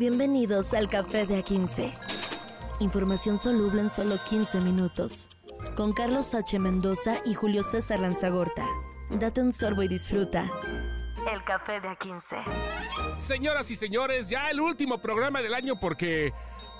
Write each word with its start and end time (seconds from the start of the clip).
Bienvenidos 0.00 0.72
al 0.72 0.88
Café 0.88 1.26
de 1.26 1.44
A15. 1.44 1.92
Información 2.80 3.36
soluble 3.36 3.82
en 3.82 3.90
solo 3.90 4.16
15 4.30 4.62
minutos. 4.62 5.28
Con 5.76 5.92
Carlos 5.92 6.34
H. 6.34 6.58
Mendoza 6.58 7.18
y 7.26 7.34
Julio 7.34 7.62
César 7.62 8.00
Lanzagorta. 8.00 8.66
Date 9.10 9.42
un 9.42 9.52
sorbo 9.52 9.82
y 9.82 9.88
disfruta. 9.88 10.50
El 11.30 11.44
Café 11.44 11.82
de 11.82 11.88
A15. 11.88 13.18
Señoras 13.18 13.70
y 13.70 13.76
señores, 13.76 14.30
ya 14.30 14.48
el 14.48 14.62
último 14.62 15.02
programa 15.02 15.42
del 15.42 15.52
año 15.52 15.78
porque 15.78 16.32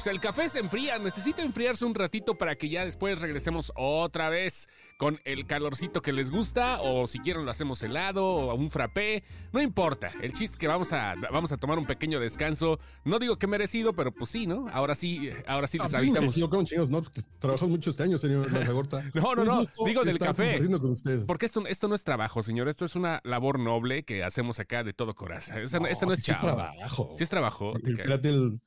pues, 0.03 0.07
el 0.15 0.21
café 0.21 0.49
se 0.49 0.59
enfría, 0.61 0.99
necesita 0.99 1.43
enfriarse 1.43 1.85
un 1.85 1.95
ratito 1.95 2.37
para 2.37 2.57
que 2.57 2.69
ya 2.69 2.85
después 2.85 3.21
regresemos 3.21 3.73
otra 3.77 4.29
vez 4.31 4.69
con 4.97 5.19
el 5.25 5.47
calorcito 5.47 6.03
que 6.03 6.13
les 6.13 6.31
gusta 6.31 6.81
o 6.81 7.07
si 7.07 7.19
quieren 7.21 7.45
lo 7.45 7.51
hacemos 7.51 7.83
helado 7.83 8.25
o 8.27 8.55
un 8.55 8.71
frappé, 8.71 9.23
no 9.53 9.61
importa. 9.61 10.11
El 10.23 10.33
chiste 10.33 10.55
es 10.55 10.57
que 10.59 10.69
vamos 10.69 10.93
a, 10.93 11.15
vamos 11.33 11.53
a 11.53 11.57
tomar 11.57 11.79
un 11.79 11.87
pequeño 11.87 12.21
descanso. 12.21 12.79
No 13.05 13.19
digo 13.19 13.39
que 13.39 13.47
merecido, 13.47 13.93
pero 13.95 14.13
pues 14.13 14.31
sí, 14.31 14.47
¿no? 14.47 14.69
Ahora 14.73 14.95
sí, 14.95 15.31
ahora 15.47 15.67
sí 15.67 15.79
les 15.79 15.95
Ah, 15.95 15.99
avisamos. 15.99 16.35
Sí, 16.35 16.41
con 16.49 16.65
chingos, 16.67 16.91
no, 16.91 17.03
pues, 17.03 17.27
trabajas 17.39 17.69
mucho 17.69 17.91
este 17.91 18.03
año, 18.03 18.19
señor 18.19 18.51
Lanzagorta. 18.53 19.03
No, 19.15 19.35
no, 19.35 19.45
no, 19.45 19.63
digo 19.87 20.03
del 20.03 20.19
café. 20.19 20.59
con. 20.59 21.27
Porque 21.27 21.47
esto, 21.47 21.67
esto 21.67 21.89
no 21.89 21.95
es 21.95 22.05
trabajo, 22.05 22.43
señor. 22.43 22.69
Esto 22.69 22.85
es 22.85 22.95
una 22.97 23.21
labor 23.25 23.59
noble 23.59 24.03
que 24.05 24.23
hacemos 24.25 24.61
acá 24.61 24.85
de 24.85 24.93
todo 24.93 25.15
corazón. 25.15 25.59
Esta 25.59 25.79
no, 25.81 25.87
esta 25.87 26.07
no 26.07 26.13
es 26.13 26.21
sí 26.23 26.33
chavo. 26.33 26.41
trabajo. 26.41 27.15
Sí 27.17 27.25
es 27.25 27.31
trabajo. 27.31 27.73
El, 27.83 28.01
el- 28.01 28.61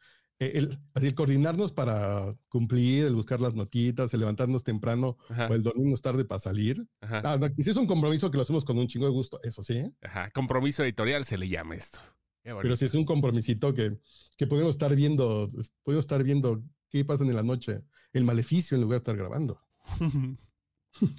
el- 0.56 0.78
así 0.94 1.08
el 1.08 1.16
coordinarnos 1.16 1.72
para 1.72 2.36
cumplir, 2.50 3.06
el 3.06 3.16
buscar 3.16 3.40
las 3.42 3.54
notitas, 3.56 4.14
el 4.14 4.20
levantarnos 4.20 4.64
temprano 4.64 5.18
Ajá, 5.30 5.48
o 5.48 5.54
el 5.54 5.64
dormirnos 5.64 6.02
tarde 6.02 6.26
para 6.26 6.40
salir. 6.40 6.86
ajá, 7.02 7.22
Ah, 7.24 7.38
no, 7.38 7.48
sí 7.56 7.70
es 7.70 7.78
un 7.78 7.88
compromiso 7.88 8.30
que 8.32 8.38
lo 8.38 8.44
hacemos 8.44 8.64
con 8.66 8.78
un 8.78 8.88
chingo 8.88 9.06
de 9.06 9.12
gusto, 9.12 9.40
eso 9.44 9.64
sí, 9.64 9.74
¿eh? 9.78 9.92
ajá. 10.02 10.30
Compromiso 10.32 10.84
editorial 10.84 11.26
se 11.26 11.38
le 11.38 11.48
llama 11.50 11.76
esto. 11.76 12.00
Pero 12.44 12.76
sí 12.76 12.86
es 12.86 12.94
un 12.96 13.06
compromisito 13.06 13.74
que, 13.74 13.98
que 14.38 14.48
podemos 14.48 14.72
estar 14.72 14.94
viendo, 14.96 15.50
podemos 15.84 16.04
estar 16.04 16.22
viendo 16.24 16.62
qué 16.90 17.06
pasa 17.06 17.23
en 17.23 17.34
la 17.34 17.42
noche, 17.44 17.82
el 18.12 18.26
maleficio 18.26 18.76
en 18.76 18.82
lugar 18.82 18.95
de 18.95 18.98
estar 18.98 19.16
grabando. 19.17 19.62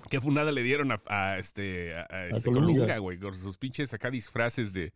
Qué 0.09 0.20
funada 0.20 0.53
le 0.53 0.63
dieron 0.63 0.93
a, 0.93 1.03
a 1.07 1.37
este, 1.39 1.95
a, 1.97 2.07
a 2.09 2.29
este. 2.29 2.45
Colunga, 2.53 2.98
güey, 2.98 3.19
con 3.19 3.35
sus 3.35 3.59
pinches 3.59 3.93
acá 3.93 4.11
disfraces 4.11 4.73
de. 4.73 4.93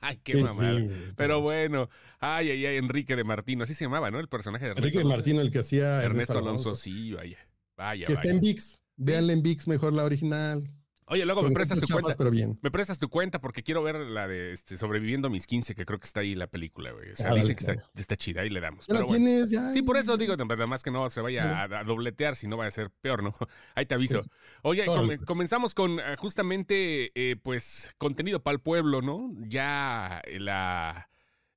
Ay, 0.00 0.18
qué 0.24 0.34
Sí, 0.34 0.42
mamada. 0.42 0.78
sí. 0.80 0.88
Pero 1.16 1.40
bueno, 1.40 1.88
ay, 2.20 2.50
ay, 2.50 2.66
ay, 2.66 2.76
Enrique 2.76 3.16
de 3.16 3.24
Martino, 3.24 3.64
así 3.64 3.74
se 3.74 3.84
llamaba, 3.84 4.10
¿no? 4.10 4.18
El 4.20 4.28
personaje 4.28 4.64
de 4.64 4.70
Ernesto 4.72 4.82
Enrique 4.86 4.98
Alonso. 4.98 5.16
Martino, 5.16 5.40
el 5.40 5.50
que 5.50 5.58
hacía 5.60 6.02
Ernesto 6.02 6.38
Alonso, 6.38 6.74
sí, 6.74 7.12
vaya. 7.12 7.38
Vaya, 7.76 8.06
que 8.06 8.12
está 8.12 8.28
en 8.28 8.36
vaya. 8.38 8.48
VIX. 8.48 8.80
Véanla 8.96 9.32
en 9.34 9.42
VIX, 9.42 9.68
mejor 9.68 9.92
la 9.92 10.04
original. 10.04 10.70
Oye, 11.08 11.24
luego 11.24 11.42
me 11.42 11.50
prestas 11.52 11.78
tu 11.78 11.86
chafas, 11.86 12.02
cuenta. 12.02 12.16
pero 12.18 12.30
bien. 12.30 12.58
Me 12.62 12.70
prestas 12.70 12.98
tu 12.98 13.08
cuenta 13.08 13.40
porque 13.40 13.62
quiero 13.62 13.82
ver 13.82 13.96
la 13.96 14.26
de 14.26 14.52
este, 14.52 14.76
Sobreviviendo 14.76 15.28
a 15.28 15.30
mis 15.30 15.46
15, 15.46 15.74
que 15.74 15.84
creo 15.86 16.00
que 16.00 16.06
está 16.06 16.20
ahí 16.20 16.34
la 16.34 16.48
película, 16.48 16.90
güey. 16.90 17.12
O 17.12 17.16
sea, 17.16 17.30
Ah, 17.30 17.34
dice 17.34 17.54
que 17.54 17.60
está, 17.60 17.74
está 17.94 18.16
chida 18.16 18.44
y 18.44 18.50
le 18.50 18.60
damos. 18.60 18.86
Ya 18.86 18.94
la 18.94 19.02
bueno. 19.04 19.14
tienes, 19.16 19.50
ya. 19.50 19.72
Sí, 19.72 19.82
por 19.82 19.96
eso 19.96 20.16
digo, 20.16 20.36
nada 20.36 20.66
más 20.66 20.82
que 20.82 20.90
no 20.90 21.08
se 21.10 21.20
vaya 21.20 21.62
a, 21.62 21.80
a 21.80 21.84
dobletear, 21.84 22.34
si 22.34 22.48
no 22.48 22.56
va 22.56 22.66
a 22.66 22.70
ser 22.70 22.90
peor, 22.90 23.22
¿no? 23.22 23.34
Ahí 23.76 23.86
te 23.86 23.94
aviso. 23.94 24.22
Oye, 24.62 24.84
comenzamos 25.26 25.74
con 25.74 26.00
eh, 26.00 26.16
justamente, 26.18 27.12
eh, 27.14 27.36
pues, 27.36 27.94
contenido 27.98 28.42
para 28.42 28.54
el 28.56 28.60
pueblo, 28.60 29.00
¿no? 29.02 29.30
Ya 29.48 30.20
eh, 30.24 30.40
la, 30.40 31.08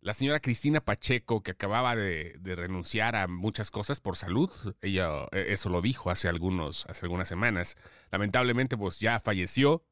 la 0.01 0.13
señora 0.13 0.39
Cristina 0.39 0.83
Pacheco, 0.83 1.43
que 1.43 1.51
acababa 1.51 1.95
de, 1.95 2.39
renunciar 2.43 3.15
a 3.15 3.27
muchas 3.27 3.69
cosas 3.71 3.99
por 3.99 4.15
salud, 4.15 4.49
ella 4.81 5.25
eh, 5.31 5.47
eso 5.49 5.69
lo 5.69 5.81
dijo 5.81 6.09
hace, 6.09 6.27
algunos, 6.27 6.85
hace 6.87 7.05
algunas 7.05 7.27
semanas. 7.27 7.75
Lamentablemente, 8.11 8.77
pues, 8.77 8.99
ya 8.99 9.19
falleció, 9.19 9.83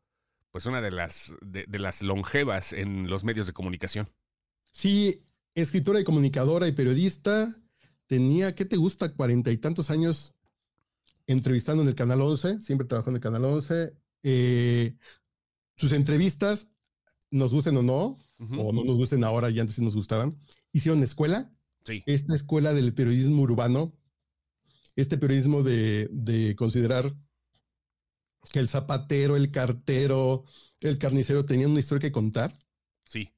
pues, 0.52 0.66
una 0.66 0.81
de 0.81 0.91
las, 0.91 1.33
de 1.41 1.80
las 1.80 2.02
longevas 2.02 2.73
en 2.73 3.09
los 3.09 3.23
medios 3.23 3.47
de 3.47 3.53
comunicación. 3.53 4.09
Sí, 4.72 5.23
escritora 5.55 6.00
y 6.00 6.03
comunicadora 6.03 6.67
y 6.67 6.72
periodista. 6.72 7.53
Tenía, 8.05 8.55
¿qué 8.55 8.63
te 8.63 8.78
gusta? 8.78 9.13
Cuarenta 9.13 9.52
y 9.52 9.58
tantos 9.58 9.89
años 9.89 10.33
entrevistando 11.25 11.83
en 11.83 11.89
el 11.89 11.95
Canal 11.95 12.22
11. 12.22 12.62
Siempre 12.62 12.88
trabajó 12.88 13.09
en 13.09 13.18
el 13.18 13.22
Canal 13.22 13.44
11. 13.44 13.94
Eh, 14.24 14.95
sus 15.75 15.91
entrevistas, 15.91 16.69
nos 17.29 17.53
gusten 17.53 17.78
o 17.78 17.84
no, 17.84 18.18
O 18.40 18.72
no 18.72 18.84
nos 18.84 18.98
gusten 18.98 19.24
ahora 19.24 19.50
y 19.50 19.59
antes 19.59 19.75
sí 19.75 19.84
nos 19.84 19.96
gustaban, 19.96 20.38
hicieron 20.72 21.02
escuela. 21.03 21.52
Sí. 21.84 22.03
esta 22.06 22.36
escuela 22.36 22.74
del 22.74 22.94
periodismo 22.94 23.42
urbano, 23.44 23.94
este 24.98 25.18
periodismo 25.18 25.64
de, 25.64 26.09
de 26.12 26.53
considerar 26.58 27.16
que 28.52 28.59
el 28.59 28.68
zapatero, 28.68 29.38
el 29.38 29.52
cartero, 29.52 30.44
el 30.81 30.98
carnicero 30.98 31.46
tenían 31.46 31.72
una 31.72 31.80
historia 31.80 32.02
que 32.02 32.12
contar, 32.12 32.53
Sí. 33.09 33.31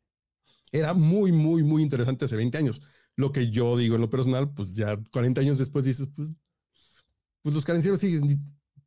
era 0.72 0.94
muy, 0.96 1.32
muy, 1.32 1.64
muy 1.64 1.84
interesante 1.84 2.26
hace 2.26 2.36
20 2.36 2.58
años. 2.58 2.82
Lo 3.16 3.32
que 3.32 3.52
yo 3.52 3.78
digo 3.78 3.96
en 3.96 4.02
lo 4.02 4.10
personal, 4.10 4.52
pues 4.54 4.76
ya 4.76 4.98
40 5.12 5.42
años 5.42 5.58
después 5.60 5.86
dices, 5.86 6.08
pues, 6.16 6.32
pues 7.44 7.54
los 7.54 7.66
carniceros 7.66 8.00
siguen 8.00 8.28
di- 8.28 8.40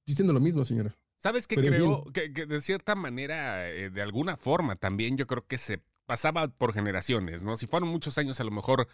diciendo 0.05 0.33
lo 0.33 0.41
mismo, 0.41 0.65
señora. 0.65 0.93
¿Sabes 1.23 1.47
qué 1.47 1.55
Pero 1.55 1.69
creo? 1.71 2.05
Que, 2.13 2.33
que 2.33 2.47
de 2.47 2.61
cierta 2.61 2.97
manera, 2.97 3.71
eh, 3.71 3.91
de 3.91 4.03
alguna 4.03 4.37
forma 4.37 4.75
también 4.75 5.17
yo 5.17 5.27
creo 5.29 5.47
que 5.47 5.57
se 5.59 5.83
pasaba 6.07 6.49
por 6.49 6.73
generaciones, 6.73 7.43
¿no? 7.43 7.57
Si 7.57 7.67
fueron 7.67 7.89
muchos 7.89 8.19
años, 8.19 8.41
a 8.41 8.45
lo 8.45 8.51
mejor, 8.51 8.89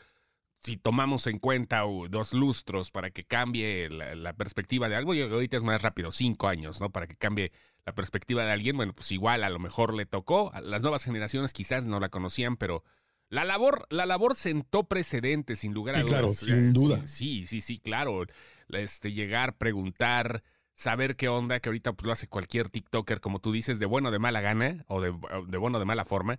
si 0.60 0.76
tomamos 0.76 1.26
en 1.26 1.38
cuenta 1.38 1.84
uh, 1.86 2.08
dos 2.08 2.32
lustros 2.34 2.90
para 2.90 3.10
que 3.10 3.24
cambie 3.24 3.88
la, 3.90 4.14
la 4.14 4.32
perspectiva 4.34 4.88
de 4.88 4.96
algo, 4.96 5.14
y 5.14 5.22
ahorita 5.22 5.56
es 5.56 5.62
más 5.62 5.82
rápido, 5.82 6.10
cinco 6.10 6.48
años, 6.48 6.80
¿no? 6.80 6.90
Para 6.90 7.06
que 7.06 7.16
cambie 7.16 7.52
la 7.86 7.94
perspectiva 7.94 8.44
de 8.44 8.52
alguien, 8.52 8.76
bueno, 8.76 8.92
pues 8.92 9.10
igual 9.12 9.44
a 9.44 9.50
lo 9.50 9.58
mejor 9.58 9.94
le 9.94 10.04
tocó, 10.06 10.52
a 10.52 10.60
las 10.60 10.82
nuevas 10.82 11.04
generaciones 11.04 11.52
quizás 11.52 11.86
no 11.86 12.00
la 12.00 12.08
conocían, 12.08 12.56
pero... 12.56 12.84
La 13.30 13.44
labor, 13.44 13.86
la 13.90 14.06
labor 14.06 14.34
sentó 14.36 14.84
precedentes, 14.84 15.58
sin 15.58 15.74
lugar 15.74 15.96
a 15.96 15.98
Sí, 15.98 16.04
dudas. 16.04 16.14
claro, 16.14 16.28
Eh, 16.28 16.34
sin 16.34 16.72
duda. 16.72 17.06
Sí, 17.06 17.46
sí, 17.46 17.60
sí, 17.60 17.78
claro. 17.78 18.24
Este, 18.70 19.12
llegar, 19.12 19.58
preguntar, 19.58 20.42
saber 20.72 21.14
qué 21.14 21.28
onda, 21.28 21.60
que 21.60 21.68
ahorita 21.68 21.92
pues 21.92 22.06
lo 22.06 22.12
hace 22.12 22.26
cualquier 22.26 22.70
TikToker, 22.70 23.20
como 23.20 23.38
tú 23.38 23.52
dices, 23.52 23.78
de 23.78 23.84
bueno 23.84 24.08
o 24.08 24.12
de 24.12 24.18
mala 24.18 24.40
gana, 24.40 24.82
o 24.88 25.02
de, 25.02 25.12
de 25.46 25.58
bueno 25.58 25.76
o 25.76 25.78
de 25.78 25.84
mala 25.84 26.06
forma, 26.06 26.38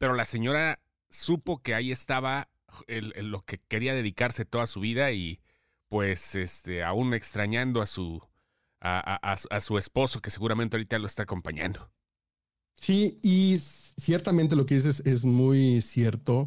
pero 0.00 0.14
la 0.14 0.24
señora 0.24 0.80
supo 1.10 1.60
que 1.62 1.74
ahí 1.74 1.92
estaba 1.92 2.48
el- 2.86 3.12
el- 3.16 3.30
lo 3.30 3.42
que 3.44 3.58
quería 3.68 3.94
dedicarse 3.94 4.46
toda 4.46 4.66
su 4.66 4.80
vida 4.80 5.12
y 5.12 5.40
pues 5.88 6.34
este, 6.36 6.82
aún 6.82 7.12
extrañando 7.12 7.82
a 7.82 7.86
su, 7.86 8.22
a, 8.80 8.98
a- 9.32 9.36
a 9.50 9.60
su- 9.60 9.76
esposo, 9.76 10.22
que 10.22 10.30
seguramente 10.30 10.76
ahorita 10.76 10.98
lo 10.98 11.06
está 11.06 11.24
acompañando. 11.24 11.92
Sí, 12.72 13.18
y 13.22 13.58
ciertamente 13.58 14.56
lo 14.56 14.64
que 14.64 14.76
dices 14.76 15.00
es 15.04 15.24
muy 15.26 15.82
cierto. 15.82 16.46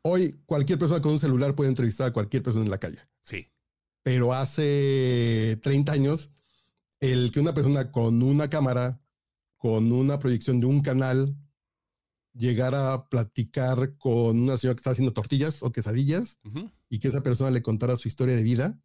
Hoy 0.00 0.40
cualquier 0.46 0.78
persona 0.78 1.02
con 1.02 1.12
un 1.12 1.18
celular 1.18 1.54
puede 1.54 1.68
entrevistar 1.68 2.06
a 2.08 2.12
cualquier 2.12 2.42
persona 2.42 2.64
en 2.64 2.70
la 2.70 2.78
calle. 2.78 3.00
Sí, 3.22 3.48
pero 4.02 4.32
hace 4.32 5.58
30 5.62 5.92
años, 5.92 6.30
el 7.00 7.32
que 7.32 7.40
una 7.40 7.52
persona 7.52 7.90
con 7.92 8.22
una 8.22 8.48
cámara, 8.48 8.98
con 9.58 9.92
una 9.92 10.18
proyección 10.18 10.58
de 10.60 10.66
un 10.66 10.80
canal, 10.80 11.36
llegara 12.34 12.92
a 12.92 13.08
platicar 13.08 13.96
con 13.96 14.40
una 14.40 14.56
señora 14.56 14.74
que 14.74 14.80
está 14.80 14.90
haciendo 14.90 15.12
tortillas 15.12 15.62
o 15.62 15.70
quesadillas 15.72 16.38
y 16.88 16.98
que 16.98 17.08
esa 17.08 17.22
persona 17.22 17.50
le 17.50 17.62
contara 17.62 17.96
su 17.96 18.08
historia 18.08 18.34
de 18.36 18.42
vida, 18.42 18.78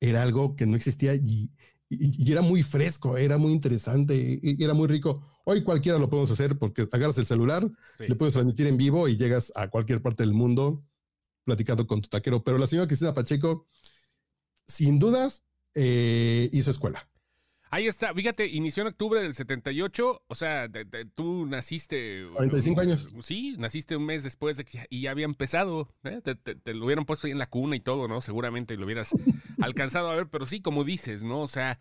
era 0.00 0.22
algo 0.22 0.56
que 0.56 0.66
no 0.66 0.76
existía 0.76 1.14
y, 1.14 1.50
y- 1.90 2.24
y 2.28 2.32
era 2.32 2.40
muy 2.42 2.62
fresco, 2.62 3.16
era 3.18 3.36
muy 3.36 3.52
interesante, 3.52 4.14
y- 4.42 4.56
y 4.58 4.64
era 4.64 4.72
muy 4.74 4.88
rico. 4.88 5.26
Hoy 5.44 5.62
cualquiera 5.62 5.98
lo 5.98 6.08
podemos 6.08 6.30
hacer 6.30 6.58
porque 6.58 6.88
agarras 6.90 7.18
el 7.18 7.26
celular, 7.26 7.68
sí. 7.98 8.04
le 8.08 8.14
puedes 8.14 8.32
transmitir 8.34 8.66
en 8.66 8.76
vivo 8.76 9.08
y 9.08 9.16
llegas 9.16 9.52
a 9.56 9.68
cualquier 9.68 10.00
parte 10.00 10.22
del 10.22 10.32
mundo 10.32 10.82
platicando 11.44 11.86
con 11.86 12.00
tu 12.00 12.08
taquero. 12.08 12.42
Pero 12.44 12.56
la 12.58 12.66
señora 12.66 12.86
Cristina 12.86 13.12
Pacheco, 13.12 13.66
sin 14.66 14.98
dudas, 14.98 15.42
eh, 15.74 16.48
hizo 16.52 16.70
escuela. 16.70 17.09
Ahí 17.72 17.86
está, 17.86 18.12
fíjate, 18.12 18.46
inició 18.48 18.80
en 18.82 18.88
octubre 18.88 19.22
del 19.22 19.32
78, 19.32 20.22
o 20.26 20.34
sea, 20.34 20.66
de- 20.66 20.84
de- 20.84 21.04
tú 21.04 21.46
naciste... 21.46 22.26
45 22.34 22.80
años. 22.80 23.08
Sí, 23.22 23.54
naciste 23.58 23.94
un 23.96 24.06
mes 24.06 24.24
después 24.24 24.56
de 24.56 24.64
que 24.64 24.86
y 24.90 25.02
ya 25.02 25.12
había 25.12 25.24
empezado, 25.24 25.88
¿eh? 26.02 26.20
te, 26.24 26.34
te- 26.34 26.56
te 26.56 26.74
lo 26.74 26.84
hubieran 26.86 27.04
puesto 27.04 27.28
ahí 27.28 27.32
en 27.32 27.38
la 27.38 27.48
cuna 27.48 27.76
y 27.76 27.80
todo, 27.80 28.08
¿no? 28.08 28.20
Seguramente 28.22 28.76
lo 28.76 28.86
hubieras 28.86 29.10
alcanzado 29.62 30.10
a 30.10 30.16
ver, 30.16 30.26
pero 30.28 30.46
sí, 30.46 30.60
como 30.60 30.82
dices, 30.82 31.22
¿no? 31.22 31.42
O 31.42 31.46
sea, 31.46 31.78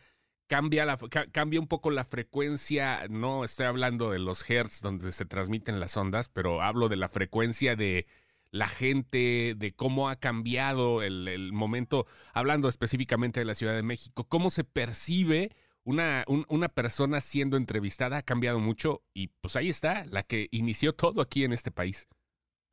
cambia, 0.48 0.86
la, 0.86 0.98
ca- 0.98 1.26
cambia 1.32 1.60
un 1.60 1.68
poco 1.68 1.90
la 1.90 2.04
frecuencia, 2.06 3.08
no 3.10 3.44
estoy 3.44 3.66
hablando 3.66 4.12
de 4.12 4.20
los 4.20 4.48
hertz 4.48 4.82
donde 4.82 5.12
se 5.12 5.26
transmiten 5.26 5.80
las 5.80 5.98
ondas, 5.98 6.30
pero 6.30 6.62
hablo 6.62 6.88
de 6.90 6.98
la 6.98 7.08
frecuencia 7.08 7.76
de 7.76 8.06
la 8.52 8.68
gente, 8.68 9.56
de 9.58 9.74
cómo 9.74 10.08
ha 10.10 10.18
cambiado 10.18 11.02
el, 11.02 11.28
el 11.28 11.52
momento, 11.52 12.06
hablando 12.34 12.68
específicamente 12.68 13.40
de 13.40 13.46
la 13.46 13.56
Ciudad 13.56 13.74
de 13.76 13.84
México, 13.84 14.24
cómo 14.28 14.50
se 14.52 14.64
percibe 14.64 15.52
una, 15.90 16.24
un- 16.28 16.46
una 16.50 16.70
persona 16.70 17.20
siendo 17.22 17.58
entrevistada, 17.58 18.18
ha 18.18 18.22
cambiado 18.24 18.60
mucho 18.60 19.02
y 19.14 19.28
pues 19.42 19.56
ahí 19.56 19.70
está, 19.70 20.06
la 20.06 20.24
que 20.24 20.48
inició 20.52 20.94
todo 20.94 21.22
aquí 21.22 21.44
en 21.44 21.52
este 21.54 21.72
país. 21.72 22.08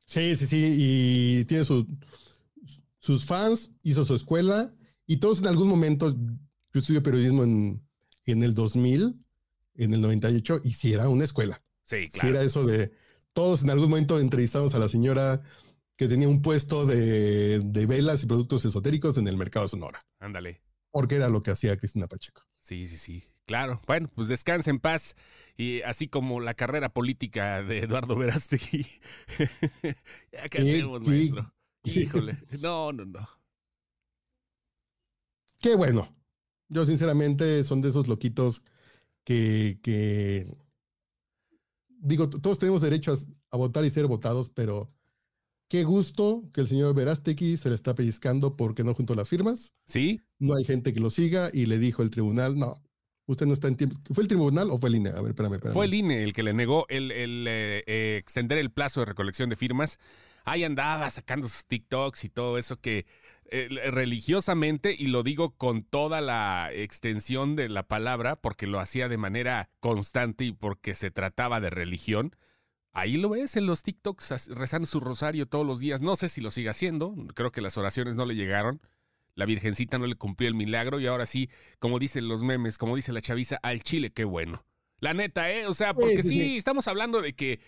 Sí, 0.05 0.35
sí, 0.35 0.45
sí. 0.45 0.75
Y 0.77 1.45
tiene 1.45 1.63
su- 1.65 1.85
sus 2.99 3.25
fans, 3.25 3.71
hizo 3.83 4.05
su 4.05 4.15
escuela 4.15 4.73
y 5.05 5.17
todos 5.17 5.39
en 5.39 5.47
algún 5.47 5.67
momento, 5.67 6.15
yo 6.73 6.79
estudié 6.79 7.01
periodismo 7.01 7.43
en, 7.43 7.81
en 8.25 8.43
el 8.43 8.53
2000, 8.53 9.23
en 9.75 9.93
el 9.93 10.01
98, 10.01 10.61
y 10.63 10.73
sí 10.73 10.93
era 10.93 11.07
una 11.09 11.23
escuela. 11.23 11.61
Sí, 11.83 12.07
claro. 12.09 12.29
era 12.29 12.41
eso 12.43 12.65
de 12.65 12.91
todos 13.33 13.63
en 13.63 13.69
algún 13.69 13.89
momento 13.89 14.19
entrevistamos 14.19 14.75
a 14.75 14.79
la 14.79 14.89
señora 14.89 15.41
que 15.95 16.07
tenía 16.07 16.27
un 16.27 16.41
puesto 16.41 16.85
de, 16.85 17.59
de 17.59 17.85
velas 17.85 18.23
y 18.23 18.27
productos 18.27 18.65
esotéricos 18.65 19.17
en 19.17 19.27
el 19.27 19.37
mercado 19.37 19.65
de 19.65 19.69
Sonora. 19.69 20.01
Ándale. 20.19 20.61
Porque 20.91 21.15
era 21.15 21.29
lo 21.29 21.41
que 21.41 21.51
hacía 21.51 21.77
Cristina 21.77 22.07
Pacheco. 22.07 22.41
Sí, 22.67 22.85
sí, 22.85 22.97
sí. 22.97 23.23
Claro. 23.45 23.81
Bueno, 23.87 24.09
pues 24.13 24.27
descansa 24.27 24.69
en 24.69 24.79
paz. 24.79 25.15
Y 25.55 25.81
así 25.83 26.09
como 26.09 26.41
la 26.41 26.53
carrera 26.53 26.89
política 26.89 27.63
de 27.63 27.79
Eduardo 27.79 28.17
Verástegui. 28.17 28.85
ya 30.33 30.49
qué 30.49 30.57
hacemos, 30.57 31.01
maestro. 31.01 31.53
Híjole. 31.85 32.37
No, 32.59 32.91
no, 32.91 33.05
no. 33.05 33.29
Qué 35.61 35.75
bueno. 35.75 36.13
Yo 36.67 36.83
sinceramente 36.83 37.63
son 37.63 37.79
de 37.79 37.87
esos 37.87 38.09
loquitos 38.09 38.65
que, 39.23 39.79
que 39.81 40.45
digo, 41.87 42.29
todos 42.29 42.59
tenemos 42.59 42.81
derecho 42.81 43.13
a, 43.49 43.55
votar 43.55 43.85
y 43.85 43.89
ser 43.89 44.07
votados, 44.07 44.49
pero 44.49 44.91
qué 45.67 45.83
gusto 45.83 46.43
que 46.53 46.61
el 46.61 46.67
señor 46.67 46.93
Verástegui 46.95 47.57
se 47.57 47.69
le 47.69 47.75
está 47.75 47.95
pellizcando 47.95 48.55
porque 48.55 48.83
no 48.83 48.93
juntó 48.93 49.15
las 49.15 49.29
firmas. 49.29 49.73
Sí. 49.85 50.21
No 50.39 50.55
hay 50.55 50.65
gente 50.65 50.93
que 50.93 50.99
lo 50.99 51.09
siga 51.09 51.49
y 51.53 51.65
le 51.65 51.77
dijo 51.79 52.03
el 52.03 52.09
tribunal, 52.09 52.57
no, 52.57 52.81
usted 53.27 53.45
no 53.45 53.53
está 53.53 53.67
en 53.67 53.75
tiempo. 53.75 53.97
¿Fue 54.11 54.23
el 54.23 54.27
tribunal 54.27 54.71
o 54.71 54.77
fue 54.77 54.89
el 54.89 54.95
INE? 54.95 55.09
A 55.09 55.21
ver, 55.21 55.31
espérame, 55.31 55.53
espérame. 55.53 55.73
Fue 55.73 55.85
el 55.85 55.93
INE 55.93 56.23
el 56.23 56.33
que 56.33 56.43
le 56.43 56.53
negó 56.53 56.85
el, 56.89 57.11
eh, 57.11 57.83
eh, 57.85 58.17
extender 58.19 58.57
el 58.57 58.71
plazo 58.71 59.01
de 59.01 59.05
recolección 59.05 59.49
de 59.49 59.55
firmas. 59.55 59.99
Ahí 60.45 60.63
andaba 60.63 61.09
sacando 61.09 61.49
sus 61.49 61.65
TikToks 61.65 62.23
y 62.23 62.29
todo 62.29 62.57
eso 62.57 62.79
que 62.79 63.05
eh, 63.49 63.67
religiosamente, 63.91 64.95
y 64.97 65.07
lo 65.07 65.23
digo 65.23 65.51
con 65.51 65.83
toda 65.83 66.21
la 66.21 66.69
extensión 66.73 67.55
de 67.55 67.69
la 67.69 67.83
palabra, 67.83 68.37
porque 68.37 68.67
lo 68.67 68.79
hacía 68.79 69.09
de 69.09 69.17
manera 69.17 69.69
constante 69.79 70.45
y 70.45 70.51
porque 70.53 70.93
se 70.93 71.11
trataba 71.11 71.59
de 71.59 71.69
religión. 71.69 72.35
Ahí 72.97 73.17
lo 73.17 73.29
ves 73.29 73.55
en 73.55 73.67
los 73.67 73.83
TikToks 73.83 74.47
rezando 74.47 74.87
su 74.87 74.99
rosario 74.99 75.45
todos 75.45 75.63
los 75.63 75.79
días. 75.79 76.01
No 76.01 76.15
sé 76.15 76.29
si 76.29 76.41
lo 76.41 76.49
sigue 76.49 76.69
haciendo, 76.69 77.13
creo 77.35 77.51
que 77.51 77.61
las 77.61 77.77
oraciones 77.77 78.15
no 78.15 78.25
le 78.25 78.33
llegaron. 78.33 78.81
La 79.35 79.45
Virgencita 79.45 79.99
no 79.99 80.07
le 80.07 80.15
cumplió 80.15 80.49
el 80.49 80.55
milagro 80.55 80.99
y 80.99 81.05
ahora 81.05 81.27
sí, 81.27 81.47
como 81.77 81.99
dicen 81.99 82.27
los 82.27 82.41
memes, 82.41 82.79
como 82.79 82.95
dice 82.95 83.13
la 83.13 83.21
chaviza, 83.21 83.59
al 83.61 83.83
chile, 83.83 84.11
qué 84.11 84.23
bueno. 84.23 84.65
La 84.99 85.13
neta, 85.13 85.51
¿eh? 85.51 85.67
O 85.67 85.75
sea, 85.75 85.93
porque 85.93 86.23
sí, 86.23 86.57
estamos 86.57 86.87
hablando 86.87 87.21
de 87.21 87.35
que, 87.35 87.59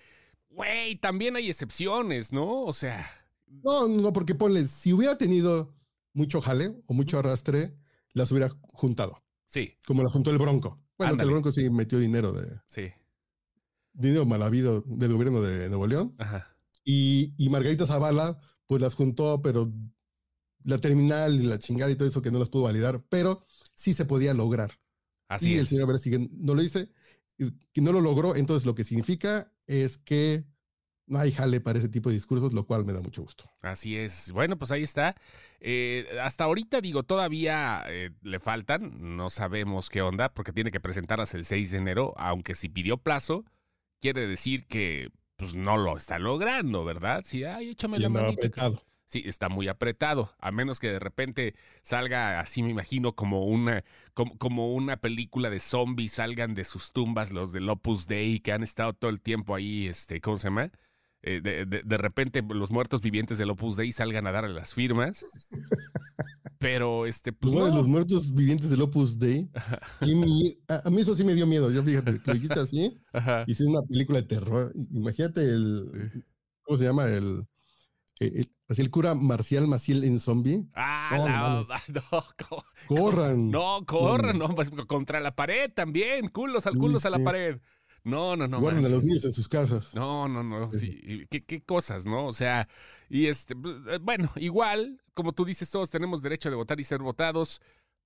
güey, 0.50 0.96
también 0.96 1.36
hay 1.36 1.48
excepciones, 1.48 2.34
¿no? 2.34 2.64
O 2.64 2.74
sea, 2.74 3.08
no, 3.46 3.88
no, 3.88 4.12
porque 4.12 4.34
ponle, 4.34 4.66
si 4.66 4.94
hubiera 4.94 5.16
tenido 5.16 5.76
mucho 6.12 6.42
jale 6.42 6.74
o 6.88 6.96
mucho 6.96 7.20
arrastre, 7.20 7.76
las 8.14 8.32
hubiera 8.32 8.50
juntado. 8.74 9.24
Sí. 9.46 9.78
Como 9.86 10.02
las 10.02 10.12
juntó 10.12 10.32
el 10.32 10.40
Bronco. 10.40 10.82
Bueno, 10.98 11.22
el 11.22 11.30
Bronco 11.30 11.52
sí 11.52 11.70
metió 11.70 12.00
dinero 12.00 12.34
de. 12.34 12.60
Sí. 12.66 12.92
Dinero 13.94 14.26
mal 14.26 14.42
habido 14.44 14.82
del 14.86 15.14
gobierno 15.14 15.42
de 15.42 15.70
Nuevo 15.70 15.88
León. 15.88 16.16
Ajá. 16.18 16.56
Y, 16.84 17.34
y 17.38 17.50
Margarita 17.50 17.86
Zavala, 17.86 18.40
pues 18.66 18.82
las 18.82 18.94
juntó, 18.96 19.42
pero 19.42 19.72
la 20.64 20.78
terminal 20.78 21.36
y 21.36 21.48
la 21.48 21.60
chingada 21.60 21.92
y 21.92 21.96
todo 21.96 22.08
eso 22.08 22.22
que 22.22 22.32
no 22.32 22.40
las 22.40 22.50
pudo 22.50 22.64
validar, 22.64 23.04
pero 23.10 23.46
sí 23.74 23.94
se 23.94 24.06
podía 24.06 24.34
lograr. 24.34 24.72
Así 25.28 25.52
y 25.52 25.54
es. 25.56 25.62
el 25.62 25.68
señor 25.68 25.88
Versiguen 25.88 26.30
no 26.34 26.56
lo 26.56 26.62
hice, 26.62 26.90
que 27.38 27.82
no 27.82 27.92
lo 27.92 28.02
logró, 28.02 28.36
entonces 28.36 28.66
lo 28.66 28.76
que 28.76 28.84
significa 28.84 29.54
es 29.68 29.98
que 29.98 30.46
no 31.10 31.20
hay 31.20 31.32
jale 31.32 31.60
para 31.60 31.80
ese 31.80 31.90
tipo 31.90 32.10
de 32.10 32.16
discursos, 32.16 32.54
lo 32.54 32.66
cual 32.66 32.86
me 32.86 32.94
da 32.94 33.02
mucho 33.02 33.24
gusto. 33.24 33.46
Así 33.62 33.98
es. 33.98 34.32
Bueno, 34.32 34.58
pues 34.58 34.72
ahí 34.72 34.84
está. 34.84 35.16
Eh, 35.60 36.08
hasta 36.22 36.44
ahorita, 36.44 36.82
digo, 36.82 37.04
todavía 37.04 37.84
eh, 37.88 38.12
le 38.22 38.40
faltan, 38.40 39.16
no 39.16 39.30
sabemos 39.32 39.90
qué 39.90 40.02
onda, 40.04 40.32
porque 40.34 40.54
tiene 40.54 40.72
que 40.72 40.80
presentarlas 40.80 41.34
el 41.34 41.46
6 41.46 41.72
de 41.72 41.78
enero, 41.78 42.14
aunque 42.18 42.54
si 42.54 42.70
pidió 42.70 42.98
plazo, 42.98 43.44
quiere 44.00 44.28
decir 44.28 44.66
que 44.68 45.12
pues 45.36 45.56
no 45.56 45.78
lo 45.78 45.96
está 45.96 46.20
logrando, 46.20 46.84
¿verdad? 46.84 47.22
Sí, 47.26 47.44
ay, 47.44 47.70
échame 47.70 48.00
la 48.00 48.08
Apretado. 48.08 48.84
Sí, 49.06 49.24
está 49.26 49.50
muy 49.50 49.68
apretado, 49.68 50.36
a 50.38 50.52
menos 50.52 50.80
que 50.80 50.92
de 50.92 51.00
repente 51.00 51.56
salga, 51.82 52.40
así 52.40 52.62
me 52.62 52.70
imagino, 52.70 53.16
como 53.16 53.44
una, 53.46 53.84
como, 54.14 54.38
como 54.38 54.76
una 54.76 54.98
película 54.98 55.50
de 55.50 55.60
zombies, 55.60 56.12
salgan 56.12 56.54
de 56.54 56.64
sus 56.64 56.92
tumbas 56.92 57.32
los 57.32 57.52
del 57.52 57.68
Opus 57.70 58.06
Dei 58.06 58.40
que 58.40 58.52
han 58.52 58.62
estado 58.62 58.94
todo 58.94 59.10
el 59.10 59.20
tiempo 59.20 59.56
ahí, 59.56 59.88
este, 59.88 60.22
¿cómo 60.22 60.38
se 60.38 60.50
llama? 60.50 60.72
Eh, 61.24 61.42
de, 61.42 61.66
de, 61.66 61.98
repente 61.98 62.44
los 62.48 62.70
muertos 62.70 63.02
vivientes 63.02 63.40
del 63.40 63.50
Opus 63.50 63.76
Dei 63.76 63.92
salgan 63.92 64.28
a 64.28 64.32
darle 64.32 64.54
las 64.54 64.76
firmas. 64.76 65.26
Pero 66.60 67.06
este, 67.06 67.32
pues. 67.32 67.54
No. 67.54 67.68
Los 67.68 67.88
muertos 67.88 68.34
vivientes 68.34 68.70
del 68.70 68.82
Opus 68.82 69.18
Dei. 69.18 69.50
a, 70.68 70.90
mí 70.90 71.02
eso 71.02 71.16
sí 71.16 71.24
me 71.24 71.34
dio 71.34 71.48
miedo. 71.48 71.72
Yo 71.72 71.82
fíjate, 71.82 72.20
lo 72.24 72.34
dijiste 72.34 72.60
así. 72.60 72.98
Hice 73.48 73.66
una 73.66 73.82
película 73.82 74.22
de 74.22 74.28
terror. 74.28 74.74
Imagínate 74.92 75.42
el. 75.42 76.26
¿Cómo 76.64 76.78
se 76.78 76.84
llama? 76.84 77.06
El. 77.06 77.48
así 78.68 78.82
el 78.82 78.92
cura 78.92 79.16
Marcial 79.16 79.68
Maciel 79.68 80.04
en 80.04 80.20
zombie. 80.20 80.68
Ah, 80.76 81.64
no, 81.88 82.24
corran. 82.88 83.50
No, 83.50 83.86
corran, 83.86 84.38
no, 84.38 84.54
pues 84.54 84.70
contra 84.86 85.22
la 85.22 85.34
pared 85.36 85.72
también. 85.74 86.28
Culos 86.28 86.68
al 86.68 86.76
culos 86.76 87.06
a 87.06 87.10
la 87.10 87.20
pared. 87.20 87.62
No, 88.10 88.36
no, 88.36 88.48
no. 88.48 88.60
Guarden 88.60 88.86
a 88.86 88.90
los 88.90 89.04
niños 89.04 89.26
en 89.26 89.32
sus 89.32 89.48
casas. 89.48 89.94
No, 89.96 90.28
no, 90.28 90.44
no. 90.44 90.72
Sí. 90.74 91.26
¿Qué, 91.30 91.44
¿Qué, 91.44 91.62
cosas, 91.62 92.06
¿no? 92.06 92.26
O 92.26 92.34
sea, 92.34 92.68
y 93.10 93.28
este, 93.28 93.56
pues, 93.56 93.76
eh, 93.90 94.00
bueno, 94.02 94.32
igual, 94.36 95.02
como 95.14 95.34
tú 95.34 95.46
dices, 95.46 95.70
todos 95.70 95.90
tenemos 95.90 96.22
derecho 96.22 96.50
de 96.50 96.56
votar 96.56 96.80
y 96.80 96.84
ser 96.84 97.00
votados, 97.00 97.62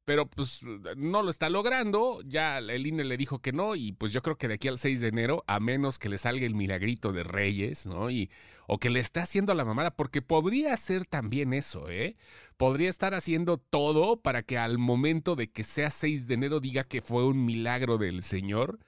pero 0.06 0.30
pues 0.30 0.62
no 0.98 1.22
lo 1.22 1.30
está 1.30 1.50
logrando. 1.50 2.22
Ya 2.26 2.58
el 2.58 2.86
INE 2.86 3.04
le 3.04 3.18
dijo 3.18 3.40
que 3.40 3.54
no, 3.54 3.76
y 3.76 3.94
pues 3.94 4.12
yo 4.12 4.22
creo 4.22 4.38
que 4.38 4.48
de 4.48 4.56
aquí 4.56 4.68
al 4.68 4.78
6 4.78 5.02
de 5.02 5.08
enero, 5.08 5.44
a 5.48 5.60
menos 5.60 6.00
que 6.00 6.10
le 6.10 6.18
salga 6.18 6.46
el 6.46 6.56
milagrito 6.56 7.12
de 7.14 7.24
Reyes, 7.24 7.86
¿no? 7.86 8.10
Y, 8.10 8.30
o 8.68 8.80
que 8.80 8.90
le 8.90 9.00
esté 9.00 9.20
haciendo 9.20 9.52
a 9.52 9.56
la 9.56 9.66
mamada, 9.66 9.96
porque 9.96 10.22
podría 10.22 10.76
ser 10.78 11.06
también 11.06 11.54
eso, 11.54 11.90
¿eh? 11.90 12.16
Podría 12.58 12.90
estar 12.90 13.14
haciendo 13.14 13.58
todo 13.58 14.22
para 14.22 14.44
que 14.44 14.58
al 14.58 14.78
momento 14.78 15.36
de 15.36 15.52
que 15.52 15.64
sea 15.64 15.90
6 15.90 16.28
de 16.28 16.34
enero 16.34 16.60
diga 16.60 16.84
que 16.84 17.02
fue 17.02 17.26
un 17.26 17.46
milagro 17.46 17.98
del 17.98 18.24
Señor 18.24 18.80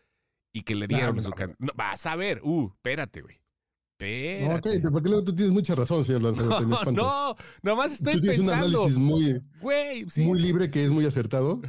y 0.55 0.63
que 0.63 0.73
le 0.73 0.87
dieron 0.87 1.21
su 1.21 1.31
no, 1.59 1.73
Vas 1.75 2.05
a 2.05 2.15
ver, 2.15 2.39
uh, 2.41 2.71
espérate, 2.73 3.21
güey. 3.21 3.41
Espérate. 3.99 4.53
No, 4.53 4.61
cállate, 4.61 4.89
porque 4.89 5.09
luego 5.09 5.25
tú 5.25 5.35
tienes 5.35 5.51
mucha 5.51 5.75
razón, 5.75 6.05
señor 6.05 6.21
Lanzarote. 6.23 6.65
No, 6.65 6.91
no, 6.93 7.35
nomás 7.61 7.91
estoy 7.91 8.13
tú 8.13 8.21
tienes 8.21 8.39
pensando. 8.39 8.65
un 8.65 8.73
análisis 8.73 8.97
muy, 8.97 9.41
güey, 9.59 10.09
sí. 10.09 10.21
muy 10.21 10.39
libre 10.41 10.71
que 10.71 10.85
es 10.85 10.91
muy 10.91 11.05
acertado. 11.05 11.61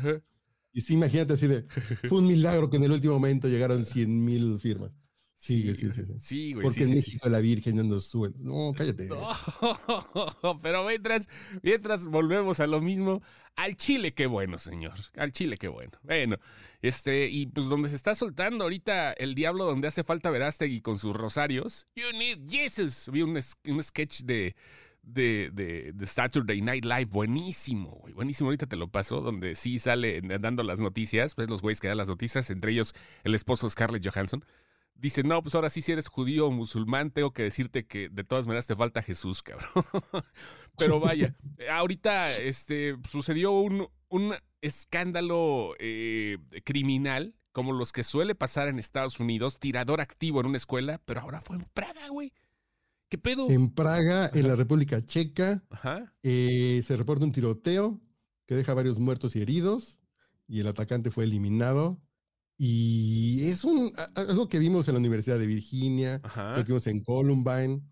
Y 0.73 0.83
sí, 0.83 0.95
imagínate 0.95 1.33
así 1.33 1.49
de, 1.49 1.67
fue 2.05 2.19
un 2.19 2.29
milagro 2.29 2.71
que 2.71 2.77
en 2.77 2.85
el 2.85 2.93
último 2.93 3.15
momento 3.15 3.49
llegaron 3.49 3.85
100 3.85 4.25
mil 4.25 4.61
firmas. 4.61 4.93
Sí, 5.39 5.75
sí, 5.75 5.93
sí. 5.93 6.03
Sí, 6.19 6.53
güey. 6.55 6.65
Porque 6.65 6.85
en 6.85 6.91
México 6.91 7.29
la 7.29 7.41
Virgen 7.41 7.77
no 7.77 7.85
nos 7.85 8.07
sube. 8.07 8.33
No, 8.39 8.73
cállate. 8.77 9.07
No, 9.07 9.29
pero 10.63 10.85
mientras, 10.85 11.29
mientras 11.63 12.07
volvemos 12.07 12.59
a 12.61 12.67
lo 12.67 12.81
mismo, 12.81 13.23
al 13.55 13.77
Chile, 13.77 14.13
qué 14.15 14.27
bueno, 14.27 14.59
señor. 14.59 14.95
Al 15.17 15.33
Chile, 15.33 15.57
qué 15.59 15.69
bueno. 15.69 15.93
Bueno, 16.03 16.39
este, 16.83 17.29
y 17.29 17.47
pues 17.47 17.67
donde 17.67 17.89
se 17.89 17.97
está 17.97 18.15
soltando 18.15 18.65
ahorita 18.65 19.13
el 19.13 19.35
diablo 19.35 19.65
donde 19.65 19.89
hace 19.89 20.05
falta 20.05 20.31
Verástegui 20.31 20.81
con 20.81 20.99
sus 20.99 21.15
rosarios. 21.15 21.87
You 21.97 22.17
need 22.19 22.49
Jesus. 22.49 23.09
Vi 23.13 23.23
un, 23.23 23.39
un 23.67 23.83
sketch 23.83 24.23
de, 24.23 24.57
de, 25.03 25.51
de, 25.53 25.93
de, 25.95 26.07
Saturday 26.07 26.61
Night 26.61 26.85
Live, 26.85 27.07
buenísimo, 27.07 27.91
güey, 28.01 28.15
buenísimo. 28.15 28.49
Ahorita 28.49 28.67
te 28.67 28.77
lo 28.77 28.89
paso, 28.89 29.21
donde 29.21 29.55
sí 29.55 29.79
sale 29.79 30.21
dando 30.41 30.63
las 30.63 30.81
noticias, 30.81 31.35
pues 31.35 31.49
los 31.49 31.63
güeyes 31.63 31.81
que 31.81 31.89
dan 31.89 31.99
las 31.99 32.09
noticias, 32.09 32.51
entre 32.51 32.73
ellos 32.73 32.95
el 33.23 33.35
esposo 33.35 33.69
Scarlett 33.69 34.07
Johansson. 34.07 34.45
Dice, 34.99 35.23
no, 35.23 35.43
pues 35.43 35.55
ahora 35.55 35.69
sí, 35.69 35.83
si 35.83 35.93
eres 35.93 36.09
judío 36.09 36.47
o 36.47 36.51
musulmán, 36.51 37.11
tengo 37.11 37.33
que 37.33 37.43
decirte 37.43 37.87
que 37.87 38.09
de 38.09 38.25
todas 38.25 38.47
maneras 38.47 38.67
te 38.67 38.75
falta 38.75 39.03
Jesús, 39.03 39.43
cabrón. 39.43 39.69
Pero 40.79 41.01
vaya, 41.01 41.35
ahorita 41.71 42.37
este, 42.39 42.97
sucedió 43.09 43.53
un, 43.53 43.89
un 44.09 44.35
escándalo 44.63 45.75
eh, 45.79 46.39
criminal, 46.65 47.35
como 47.53 47.73
los 47.73 47.93
que 47.93 48.03
suele 48.03 48.35
pasar 48.35 48.69
en 48.69 48.79
Estados 48.79 49.21
Unidos, 49.21 49.59
tirador 49.59 50.01
activo 50.01 50.41
en 50.41 50.47
una 50.47 50.59
escuela, 50.59 51.01
pero 51.05 51.21
ahora 51.21 51.41
fue 51.41 51.57
en 51.57 51.67
Praga, 51.73 52.09
güey. 52.11 52.33
¿Qué 53.09 53.17
pedo? 53.17 53.49
En 53.49 53.71
Praga, 53.71 54.31
en 54.35 54.49
la 54.49 54.57
República 54.57 55.05
Checa, 55.05 55.65
eh, 56.23 56.83
se 56.85 56.97
reporta 56.97 57.25
un 57.25 57.33
tiroteo 57.33 58.01
que 58.47 58.55
deja 58.55 58.75
varios 58.75 58.99
muertos 58.99 59.37
y 59.37 59.43
heridos, 59.43 59.99
y 60.49 60.61
el 60.61 60.67
atacante 60.67 61.11
fue 61.11 61.25
eliminado. 61.25 61.99
Y 62.59 63.49
es 63.51 63.65
un, 63.65 63.93
algo 64.15 64.49
que 64.49 64.59
vimos 64.59 64.89
en 64.89 64.95
la 64.95 65.01
Universidad 65.01 65.39
de 65.39 65.47
Virginia, 65.47 66.23
lo 66.25 66.57
que 66.57 66.69
vimos 66.69 66.87
en 66.87 67.03
Columbine, 67.03 67.83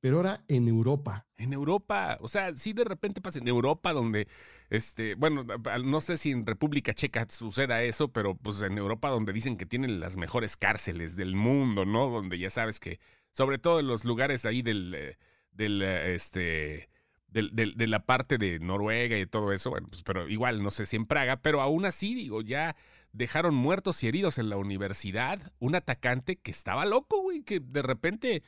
pero 0.00 0.16
ahora 0.16 0.44
en 0.48 0.68
Europa. 0.68 1.26
En 1.36 1.52
Europa, 1.52 2.16
o 2.20 2.28
sea, 2.28 2.54
sí 2.54 2.72
de 2.72 2.84
repente 2.84 3.20
pasa 3.20 3.40
en 3.40 3.48
Europa 3.48 3.92
donde, 3.92 4.26
este, 4.70 5.16
bueno, 5.16 5.44
no 5.84 6.00
sé 6.00 6.16
si 6.16 6.30
en 6.30 6.46
República 6.46 6.94
Checa 6.94 7.26
suceda 7.28 7.82
eso, 7.82 8.12
pero 8.12 8.36
pues 8.36 8.62
en 8.62 8.78
Europa 8.78 9.10
donde 9.10 9.32
dicen 9.34 9.56
que 9.56 9.66
tienen 9.66 10.00
las 10.00 10.16
mejores 10.16 10.56
cárceles 10.56 11.16
del 11.16 11.34
mundo, 11.34 11.84
¿no? 11.84 12.08
Donde 12.08 12.38
ya 12.38 12.48
sabes 12.48 12.80
que, 12.80 13.00
sobre 13.32 13.58
todo 13.58 13.80
en 13.80 13.86
los 13.86 14.04
lugares 14.06 14.46
ahí 14.46 14.62
del, 14.62 14.94
eh, 14.94 15.18
del, 15.50 15.82
eh, 15.82 16.14
este, 16.14 16.88
del, 17.28 17.50
de 17.52 17.86
la 17.86 18.06
parte 18.06 18.38
de 18.38 18.60
Noruega 18.60 19.18
y 19.18 19.26
todo 19.26 19.52
eso, 19.52 19.70
bueno, 19.70 19.88
pues, 19.88 20.02
pero 20.02 20.26
igual, 20.28 20.62
no 20.62 20.70
sé 20.70 20.86
si 20.86 20.96
en 20.96 21.04
Praga, 21.06 21.42
pero 21.42 21.60
aún 21.60 21.84
así, 21.84 22.14
digo, 22.14 22.40
ya 22.40 22.76
dejaron 23.16 23.54
muertos 23.54 24.02
y 24.02 24.08
heridos 24.08 24.38
en 24.38 24.50
la 24.50 24.56
universidad 24.56 25.52
un 25.58 25.74
atacante 25.74 26.36
que 26.36 26.50
estaba 26.50 26.84
loco, 26.84 27.20
güey, 27.22 27.42
que 27.42 27.60
de 27.60 27.82
repente 27.82 28.42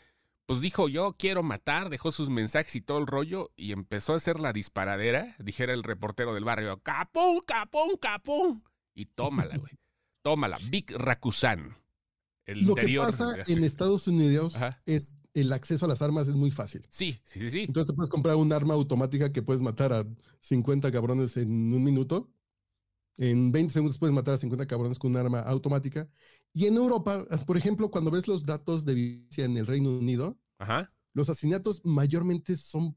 pues 0.46 0.62
dijo, 0.62 0.88
yo 0.88 1.14
quiero 1.18 1.42
matar, 1.42 1.90
dejó 1.90 2.10
sus 2.10 2.30
mensajes 2.30 2.74
y 2.76 2.80
todo 2.80 2.98
el 2.98 3.06
rollo 3.06 3.50
y 3.54 3.72
empezó 3.72 4.14
a 4.14 4.16
hacer 4.16 4.40
la 4.40 4.54
disparadera, 4.54 5.34
dijera 5.38 5.74
el 5.74 5.82
reportero 5.82 6.32
del 6.32 6.44
barrio, 6.44 6.80
capón, 6.82 7.40
capón, 7.46 7.96
capón. 8.00 8.64
Y 8.94 9.06
tómala, 9.06 9.58
güey. 9.58 9.72
tómala. 10.22 10.58
Big 10.70 10.90
Rakusan. 10.90 11.76
El 12.46 12.62
Lo 12.62 12.74
que 12.74 12.96
pasa 12.96 13.36
en 13.46 13.62
Estados 13.62 14.08
Unidos 14.08 14.56
es 14.86 15.18
el 15.34 15.52
acceso 15.52 15.84
a 15.84 15.88
las 15.88 16.00
armas 16.00 16.28
es 16.28 16.34
muy 16.34 16.50
fácil. 16.50 16.86
Sí, 16.88 17.20
sí, 17.24 17.40
sí, 17.40 17.50
sí. 17.50 17.60
Entonces 17.60 17.94
puedes 17.94 18.08
comprar 18.08 18.36
un 18.36 18.50
arma 18.50 18.72
automática 18.72 19.30
que 19.32 19.42
puedes 19.42 19.60
matar 19.60 19.92
a 19.92 20.06
50 20.40 20.90
cabrones 20.90 21.36
en 21.36 21.74
un 21.74 21.84
minuto. 21.84 22.30
En 23.18 23.52
20 23.52 23.72
segundos 23.72 23.98
puedes 23.98 24.14
matar 24.14 24.34
a 24.34 24.38
50 24.38 24.66
cabrones 24.66 24.98
con 24.98 25.10
un 25.10 25.16
arma 25.16 25.40
automática. 25.40 26.08
Y 26.54 26.66
en 26.66 26.76
Europa, 26.76 27.26
por 27.46 27.56
ejemplo, 27.56 27.90
cuando 27.90 28.10
ves 28.10 28.26
los 28.28 28.44
datos 28.44 28.84
de 28.84 28.94
violencia 28.94 29.44
en 29.44 29.56
el 29.56 29.66
Reino 29.66 29.90
Unido, 29.90 30.38
los 31.12 31.28
asesinatos 31.28 31.84
mayormente 31.84 32.56
son 32.56 32.96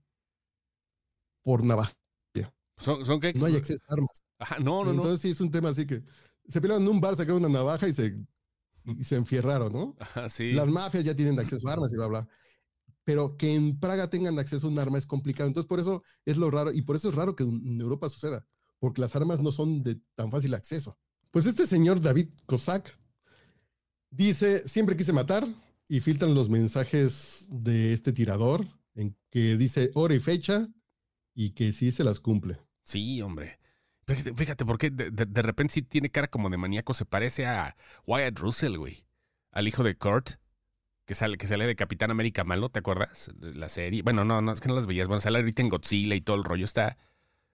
por 1.43 1.63
navaja. 1.63 1.93
¿Son, 2.81 3.05
son 3.05 3.19
qué? 3.19 3.31
No 3.33 3.45
hay 3.45 3.55
acceso 3.55 3.83
a 3.89 3.93
armas. 3.93 4.23
Ajá, 4.39 4.59
no, 4.59 4.83
no, 4.83 4.91
Entonces 4.91 5.21
sí 5.21 5.29
es 5.29 5.39
un 5.39 5.51
tema 5.51 5.69
así 5.69 5.85
que 5.85 6.01
se 6.47 6.59
pelearon 6.59 6.83
en 6.83 6.89
un 6.89 6.99
bar, 6.99 7.15
sacaron 7.15 7.45
una 7.45 7.59
navaja 7.59 7.87
y 7.87 7.93
se, 7.93 8.17
y 8.85 9.03
se 9.03 9.15
enfierraron, 9.15 9.71
¿no? 9.71 9.95
Ajá, 9.99 10.27
sí. 10.29 10.51
Las 10.51 10.67
mafias 10.67 11.05
ya 11.05 11.15
tienen 11.15 11.39
acceso 11.39 11.69
a 11.69 11.73
armas 11.73 11.93
y 11.93 11.95
bla, 11.95 12.07
bla. 12.07 12.27
Pero 13.03 13.37
que 13.37 13.53
en 13.53 13.79
Praga 13.79 14.09
tengan 14.09 14.39
acceso 14.39 14.65
a 14.65 14.69
un 14.71 14.79
arma 14.79 14.97
es 14.97 15.05
complicado. 15.05 15.47
Entonces 15.47 15.67
por 15.67 15.79
eso 15.79 16.01
es 16.25 16.37
lo 16.37 16.49
raro 16.49 16.71
y 16.71 16.81
por 16.81 16.95
eso 16.95 17.09
es 17.09 17.15
raro 17.15 17.35
que 17.35 17.43
en 17.43 17.79
Europa 17.79 18.09
suceda, 18.09 18.47
porque 18.81 18.99
las 18.99 19.15
armas 19.15 19.39
no 19.39 19.53
son 19.53 19.83
de 19.83 20.01
tan 20.15 20.29
fácil 20.29 20.53
acceso. 20.55 20.97
Pues 21.29 21.45
este 21.45 21.65
señor 21.65 22.01
David 22.01 22.27
Kozak 22.45 22.99
Dice, 24.11 24.67
siempre 24.67 24.97
quise 24.97 25.13
matar 25.13 25.47
y 25.87 26.01
filtran 26.01 26.35
los 26.35 26.49
mensajes 26.49 27.47
de 27.49 27.93
este 27.93 28.11
tirador 28.11 28.67
en 28.93 29.15
que 29.29 29.55
dice 29.55 29.89
hora 29.93 30.13
y 30.13 30.19
fecha 30.19 30.67
y 31.33 31.51
que 31.51 31.71
sí 31.71 31.93
se 31.93 32.03
las 32.03 32.19
cumple. 32.19 32.59
Sí, 32.83 33.21
hombre. 33.21 33.57
Fíjate, 34.35 34.65
porque 34.65 34.89
de, 34.89 35.11
de, 35.11 35.41
repente 35.41 35.75
sí 35.75 35.81
tiene 35.81 36.09
cara 36.09 36.27
como 36.27 36.49
de 36.49 36.57
maníaco. 36.57 36.93
Se 36.93 37.05
parece 37.05 37.45
a 37.45 37.77
Wyatt 38.05 38.37
Russell, 38.37 38.75
güey. 38.75 39.07
Al 39.51 39.69
hijo 39.69 39.81
de 39.81 39.95
Kurt, 39.95 40.31
que 41.05 41.13
sale, 41.13 41.37
que 41.37 41.47
sale 41.47 41.65
de 41.65 41.77
Capitán 41.77 42.11
América 42.11 42.43
Malo, 42.43 42.67
¿te 42.67 42.79
acuerdas? 42.79 43.31
La 43.39 43.69
serie. 43.69 44.01
Bueno, 44.01 44.25
no, 44.25 44.41
no, 44.41 44.51
es 44.51 44.59
que 44.59 44.67
no 44.67 44.75
las 44.75 44.87
veías. 44.87 45.07
Bueno, 45.07 45.21
sale 45.21 45.37
ahorita 45.37 45.61
en 45.61 45.69
Godzilla 45.69 46.15
y 46.15 46.21
todo 46.21 46.35
el 46.35 46.43
rollo. 46.43 46.65
Está. 46.65 46.97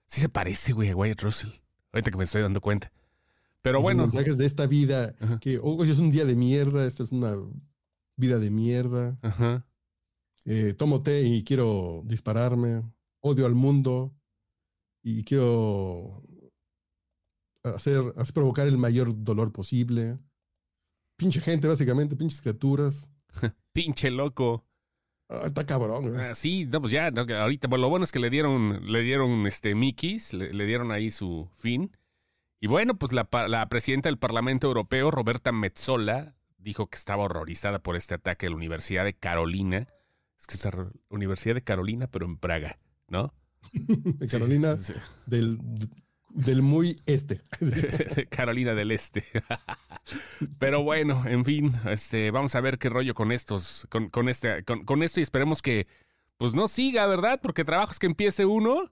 Sí 0.07 0.21
se 0.21 0.29
parece, 0.29 0.73
güey, 0.73 0.89
a 0.89 0.95
Wyatt 0.95 1.21
Russell. 1.21 1.51
Ahorita 1.91 2.11
que 2.11 2.17
me 2.17 2.23
estoy 2.23 2.41
dando 2.41 2.61
cuenta. 2.61 2.91
Pero 3.61 3.81
bueno. 3.81 4.03
Los 4.03 4.13
mensajes 4.13 4.37
de 4.37 4.45
esta 4.45 4.65
vida, 4.65 5.15
que 5.41 5.59
hoy 5.61 5.89
es 5.89 5.99
un 5.99 6.11
día 6.11 6.25
de 6.25 6.35
mierda, 6.35 6.85
esta 6.85 7.03
es 7.03 7.11
una 7.11 7.35
vida 8.15 8.39
de 8.39 8.49
mierda. 8.49 9.19
Eh, 10.45 10.73
tomo 10.73 11.03
té 11.03 11.23
y 11.23 11.43
quiero 11.43 12.03
dispararme. 12.05 12.83
Odio 13.19 13.45
al 13.45 13.55
mundo 13.55 14.15
y 15.03 15.23
quiero 15.23 16.23
hacer, 17.63 18.13
hacer 18.15 18.33
provocar 18.33 18.67
el 18.67 18.77
mayor 18.77 19.11
dolor 19.23 19.51
posible. 19.51 20.17
Pinche 21.17 21.41
gente, 21.41 21.67
básicamente, 21.67 22.15
pinches 22.15 22.41
criaturas. 22.41 23.09
Pinche 23.73 24.11
loco. 24.11 24.66
Ah, 25.29 25.43
está 25.45 25.65
cabrón, 25.65 26.17
ah, 26.17 26.33
sí, 26.35 26.65
no, 26.65 26.79
pues 26.79 26.91
ya, 26.91 27.07
ahorita, 27.07 27.67
lo 27.67 27.89
bueno 27.89 28.05
es 28.05 28.11
que 28.11 28.19
le 28.19 28.29
dieron, 28.29 28.91
le 28.91 29.01
dieron 29.01 29.45
este 29.45 29.75
Mickeys, 29.75 30.33
le 30.33 30.65
dieron 30.65 30.91
ahí 30.91 31.09
su 31.09 31.49
fin. 31.55 31.91
Y 32.59 32.67
bueno, 32.67 32.97
pues 32.97 33.13
la, 33.13 33.25
presidenta 33.69 34.09
del 34.09 34.17
Parlamento 34.17 34.67
Europeo, 34.67 35.11
Roberta 35.11 35.51
Metzola, 35.51 36.35
dijo 36.57 36.87
que 36.87 36.97
estaba 36.97 37.23
horrorizada 37.23 37.79
por 37.79 37.95
este 37.95 38.15
ataque 38.15 38.47
a 38.47 38.49
la 38.49 38.55
Universidad 38.55 39.05
de 39.05 39.13
Carolina. 39.13 39.87
Es 40.39 40.47
que 40.47 40.55
es 40.55 40.65
la 40.65 40.89
Universidad 41.09 41.55
de 41.55 41.63
Carolina, 41.63 42.07
pero 42.07 42.25
en 42.25 42.37
Praga, 42.37 42.79
¿no? 43.07 43.33
de 43.73 44.27
Carolina 44.27 44.75
Del, 45.27 45.59
del 46.29 46.61
muy 46.61 46.95
este. 47.05 47.41
Carolina 48.29 48.73
del 48.73 48.91
Este. 48.91 49.23
Pero 50.59 50.83
bueno, 50.83 51.23
en 51.27 51.45
fin, 51.45 51.73
este, 51.89 52.31
vamos 52.31 52.55
a 52.55 52.61
ver 52.61 52.77
qué 52.77 52.89
rollo 52.89 53.13
con 53.13 53.31
estos, 53.31 53.87
con, 53.89 54.09
con 54.09 54.29
este, 54.29 54.63
con, 54.63 54.85
con, 54.85 55.03
esto 55.03 55.19
y 55.19 55.23
esperemos 55.23 55.61
que 55.61 55.87
pues 56.37 56.53
no 56.53 56.67
siga, 56.67 57.07
¿verdad? 57.07 57.39
Porque 57.41 57.65
trabajos 57.65 57.99
que 57.99 58.05
empiece 58.05 58.45
uno 58.45 58.91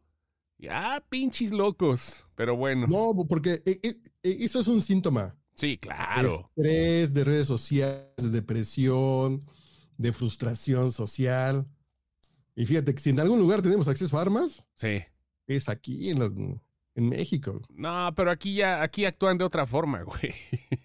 ya, 0.57 1.03
pinches 1.09 1.51
locos. 1.51 2.25
Pero 2.35 2.55
bueno. 2.55 2.87
No, 2.87 3.13
porque 3.27 3.61
eh, 3.65 3.79
eh, 3.83 3.95
eh, 4.23 4.37
eso 4.39 4.59
es 4.59 4.67
un 4.67 4.81
síntoma. 4.81 5.35
Sí, 5.53 5.77
claro. 5.77 6.51
Estrés 6.55 7.13
de 7.13 7.23
redes 7.23 7.47
sociales, 7.47 8.09
de 8.17 8.29
depresión, 8.29 9.45
de 9.97 10.13
frustración 10.13 10.91
social. 10.91 11.67
Y 12.55 12.65
fíjate 12.65 12.93
que 12.93 13.01
si 13.01 13.09
en 13.09 13.19
algún 13.19 13.39
lugar 13.39 13.61
tenemos 13.61 13.87
acceso 13.87 14.17
a 14.17 14.21
armas, 14.21 14.65
sí. 14.75 15.01
es 15.47 15.69
aquí 15.69 16.09
en, 16.09 16.19
las, 16.19 16.33
en 16.95 17.09
México. 17.09 17.61
No, 17.69 18.11
pero 18.15 18.31
aquí 18.31 18.55
ya, 18.55 18.81
aquí 18.81 19.05
actúan 19.05 19.37
de 19.37 19.43
otra 19.43 19.65
forma, 19.65 20.01
güey. 20.03 20.33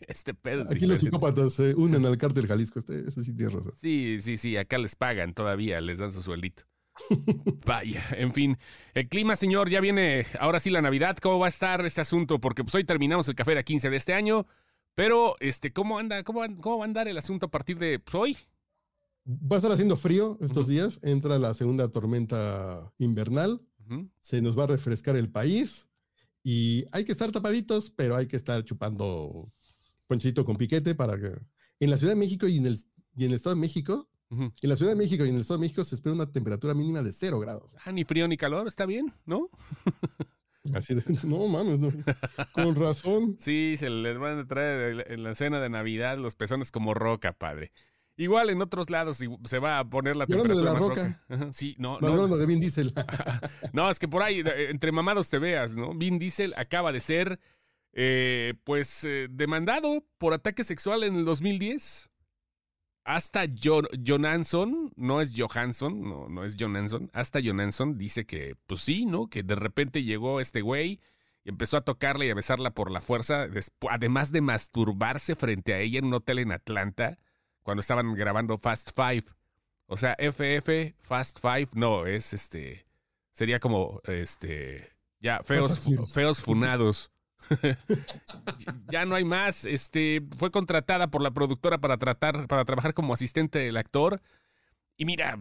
Este 0.00 0.35
pedo. 0.35 0.67
Aquí 0.71 0.87
los 0.87 1.00
psicópatas 1.00 1.55
se 1.55 1.75
unen 1.75 2.05
al 2.05 2.19
cártel 2.19 2.47
Jalisco. 2.47 2.81
Este, 2.81 3.00
ese 3.07 3.23
sí 3.23 3.35
tiene 3.35 3.52
razón. 3.52 3.73
Sí, 3.81 4.19
sí, 4.21 4.37
sí. 4.37 4.57
Acá 4.57 4.76
les 4.79 4.97
pagan 4.97 5.33
todavía, 5.33 5.81
les 5.81 5.99
dan 5.99 6.12
su 6.12 6.23
sueldito. 6.23 6.64
Vaya, 7.64 8.02
en 8.12 8.33
fin. 8.33 8.59
El 8.93 9.09
clima, 9.09 9.37
señor, 9.37 9.71
ya 9.71 9.81
viene 9.81 10.26
ahora 10.38 10.59
sí 10.59 10.71
la 10.71 10.83
Navidad. 10.83 11.17
¿Cómo 11.19 11.38
va 11.38 11.47
a 11.47 11.50
estar 11.50 11.85
este 11.87 12.00
asunto? 12.00 12.40
Porque 12.40 12.64
pues 12.64 12.75
hoy 12.75 12.85
terminamos 12.85 13.29
el 13.29 13.37
café 13.37 13.55
de 13.55 13.64
15 13.64 13.88
de 13.88 13.97
este 13.97 14.12
año. 14.12 14.47
Pero, 14.97 15.37
este, 15.38 15.73
¿cómo 15.73 15.99
anda? 15.99 16.25
¿Cómo, 16.25 16.43
cómo 16.61 16.79
va 16.79 16.85
a 16.85 16.88
andar 16.88 17.07
el 17.07 17.17
asunto 17.17 17.47
a 17.47 17.50
partir 17.50 17.79
de 17.79 18.00
pues, 18.00 18.14
hoy? 18.14 18.37
Va 19.26 19.57
a 19.57 19.59
estar 19.59 19.71
haciendo 19.71 19.97
frío 19.97 20.37
estos 20.40 20.67
días. 20.67 20.99
Entra 21.02 21.38
la 21.38 21.55
segunda 21.55 21.88
tormenta 21.88 22.93
invernal. 22.99 23.62
Se 24.21 24.40
nos 24.40 24.57
va 24.57 24.64
a 24.64 24.69
refrescar 24.69 25.17
el 25.17 25.31
país. 25.31 25.89
Y 26.42 26.85
hay 26.92 27.04
que 27.04 27.12
estar 27.12 27.30
tapaditos, 27.30 27.90
pero 27.90 28.16
hay 28.16 28.26
que 28.26 28.37
estar 28.37 28.64
chupando 28.64 29.52
ponchito 30.06 30.44
con 30.44 30.56
piquete 30.56 30.94
para 30.94 31.18
que 31.18 31.38
en 31.80 31.90
la 31.90 31.97
Ciudad 31.97 32.12
de 32.12 32.18
México 32.18 32.49
y 32.49 32.56
en 32.56 32.66
el, 32.66 32.78
y 33.16 33.25
en 33.25 33.30
el 33.30 33.37
Estado 33.37 33.54
de 33.54 33.61
México 33.61 34.11
en 34.30 34.52
la 34.62 34.76
Ciudad 34.76 34.92
de 34.92 34.97
México 34.97 35.25
y 35.25 35.28
en 35.28 35.35
el 35.35 35.40
Estado 35.40 35.59
de 35.59 35.64
México 35.64 35.82
se 35.82 35.97
espera 35.97 36.14
una 36.14 36.30
temperatura 36.30 36.73
mínima 36.73 37.02
de 37.02 37.12
cero 37.12 37.40
grados. 37.40 37.75
Ah, 37.85 37.90
ni 37.90 38.04
frío 38.04 38.28
ni 38.28 38.37
calor, 38.37 38.68
está 38.68 38.87
bien, 38.87 39.12
¿no? 39.26 39.50
Así 40.75 40.94
de, 40.94 41.02
no 41.25 41.49
mames, 41.49 41.80
con 42.52 42.76
razón. 42.76 43.37
Sí, 43.40 43.75
se 43.76 43.90
les 43.90 44.18
van 44.18 44.38
a 44.38 44.47
traer 44.47 45.11
en 45.11 45.23
la 45.25 45.35
cena 45.35 45.59
de 45.59 45.68
Navidad 45.68 46.18
los 46.18 46.37
pezones 46.37 46.70
como 46.70 46.94
roca, 46.94 47.32
padre. 47.32 47.73
Igual 48.21 48.50
en 48.50 48.61
otros 48.61 48.91
lados 48.91 49.17
se 49.17 49.59
va 49.59 49.79
a 49.79 49.89
poner 49.89 50.15
la 50.15 50.27
temperatura 50.27 50.59
de 50.59 50.62
la 50.62 50.79
roca. 50.79 51.23
Sí, 51.53 51.75
no, 51.79 51.99
no. 52.00 52.09
hablando 52.09 52.37
de 52.37 52.45
Vin 52.45 52.61
Diesel. 52.61 52.93
no, 53.73 53.89
es 53.89 53.99
que 53.99 54.09
por 54.09 54.23
ahí, 54.23 54.43
entre 54.69 54.93
mamados 54.93 55.31
te 55.31 55.39
veas, 55.39 55.75
¿no? 55.75 55.95
Vin 55.95 56.19
Diesel 56.19 56.53
acaba 56.59 56.93
de 56.93 57.00
ser, 57.00 57.41
eh, 57.95 58.53
pues, 58.65 59.05
eh, 59.05 59.29
demandado 59.31 60.05
por 60.19 60.35
ataque 60.35 60.65
sexual 60.65 61.03
en 61.05 61.17
el 61.17 61.25
2010 61.25 62.11
hasta 63.05 63.47
Jonanson, 63.47 64.93
no 64.97 65.23
es 65.23 65.33
Johansson, 65.35 66.03
no, 66.03 66.29
no 66.29 66.45
es 66.45 66.57
Jonanson, 66.59 67.11
hasta 67.15 67.41
Jonanson 67.41 67.97
dice 67.97 68.27
que, 68.27 68.55
pues 68.67 68.83
sí, 68.83 69.07
¿no? 69.07 69.29
Que 69.29 69.43
de 69.43 69.55
repente 69.55 70.05
llegó 70.05 70.41
este 70.41 70.61
güey 70.61 71.00
y 71.43 71.49
empezó 71.49 71.79
a 71.79 71.85
tocarla 71.85 72.27
y 72.27 72.31
a 72.31 72.35
besarla 72.35 72.73
por 72.73 72.91
la 72.91 73.00
fuerza, 73.00 73.47
además 73.89 74.31
de 74.31 74.43
masturbarse 74.43 75.37
frente 75.37 75.73
a 75.73 75.79
ella 75.79 76.00
en 76.00 76.05
un 76.05 76.15
hotel 76.15 76.41
en 76.41 76.53
Atlanta 76.53 77.19
cuando 77.62 77.81
estaban 77.81 78.14
grabando 78.14 78.59
Fast 78.59 78.90
Five. 78.95 79.25
O 79.87 79.97
sea, 79.97 80.14
FF, 80.19 80.95
Fast 81.00 81.40
Five, 81.40 81.69
no, 81.75 82.07
es 82.07 82.33
este, 82.33 82.87
sería 83.33 83.59
como, 83.59 84.00
este, 84.05 84.88
ya, 85.21 85.43
feos, 85.43 85.87
feos 86.12 86.40
funados. 86.40 87.11
ya 88.90 89.05
no 89.05 89.14
hay 89.14 89.25
más. 89.25 89.64
Este, 89.64 90.23
fue 90.37 90.50
contratada 90.50 91.09
por 91.11 91.23
la 91.23 91.31
productora 91.31 91.79
para 91.79 91.97
tratar, 91.97 92.47
para 92.47 92.64
trabajar 92.64 92.95
como 92.95 93.14
asistente 93.14 93.59
del 93.59 93.76
actor. 93.76 94.21
Y 94.97 95.05
mira, 95.05 95.38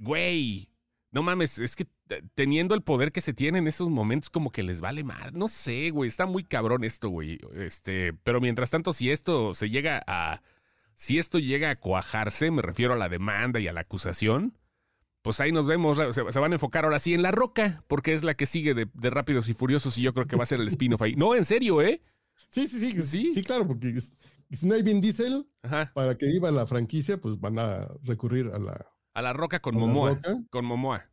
güey, 0.00 0.68
no 1.10 1.22
mames, 1.22 1.58
es 1.58 1.74
que 1.74 1.86
teniendo 2.34 2.74
el 2.74 2.82
poder 2.82 3.12
que 3.12 3.20
se 3.20 3.32
tiene 3.32 3.58
en 3.58 3.66
esos 3.66 3.88
momentos, 3.88 4.30
como 4.30 4.50
que 4.50 4.62
les 4.62 4.80
vale 4.80 5.04
mal. 5.04 5.32
No 5.32 5.48
sé, 5.48 5.90
güey, 5.90 6.08
está 6.08 6.26
muy 6.26 6.44
cabrón 6.44 6.84
esto, 6.84 7.08
güey. 7.08 7.40
Este, 7.54 8.12
pero 8.12 8.40
mientras 8.40 8.70
tanto, 8.70 8.92
si 8.92 9.10
esto 9.10 9.54
se 9.54 9.70
llega 9.70 10.02
a. 10.06 10.42
Si 10.98 11.16
esto 11.16 11.38
llega 11.38 11.70
a 11.70 11.76
cuajarse, 11.76 12.50
me 12.50 12.60
refiero 12.60 12.92
a 12.92 12.96
la 12.96 13.08
demanda 13.08 13.60
y 13.60 13.68
a 13.68 13.72
la 13.72 13.82
acusación, 13.82 14.58
pues 15.22 15.38
ahí 15.38 15.52
nos 15.52 15.68
vemos. 15.68 15.96
Se, 16.12 16.22
van 16.22 16.50
a 16.50 16.56
enfocar 16.56 16.84
ahora 16.84 16.98
sí 16.98 17.14
en 17.14 17.22
La 17.22 17.30
Roca, 17.30 17.84
porque 17.86 18.14
es 18.14 18.24
la 18.24 18.34
que 18.34 18.46
sigue 18.46 18.74
de, 18.74 18.88
Rápidos 19.08 19.48
y 19.48 19.54
Furiosos 19.54 19.96
y 19.96 20.02
yo 20.02 20.12
creo 20.12 20.26
que 20.26 20.34
va 20.34 20.42
a 20.42 20.46
ser 20.46 20.60
el 20.60 20.66
spin-off 20.66 21.00
ahí. 21.02 21.14
No, 21.14 21.36
en 21.36 21.44
serio, 21.44 21.80
¿eh? 21.82 22.02
Sí, 22.50 22.66
sí, 22.66 22.80
sí. 22.80 23.00
Sí, 23.00 23.32
sí 23.32 23.42
claro, 23.44 23.64
porque 23.64 23.96
si 24.50 24.66
no 24.66 24.74
hay 24.74 24.82
Vin 24.82 25.00
Diesel, 25.00 25.46
para 25.94 26.18
que 26.18 26.26
viva 26.26 26.50
la 26.50 26.66
franquicia, 26.66 27.20
pues 27.20 27.38
van 27.38 27.60
a 27.60 27.86
recurrir 28.02 28.50
a 28.52 28.58
la... 28.58 28.84
A 29.14 29.22
La 29.22 29.32
Roca 29.32 29.60
con 29.60 29.76
Momoa. 29.76 30.18
Con 30.50 30.64
Momoa. 30.64 31.08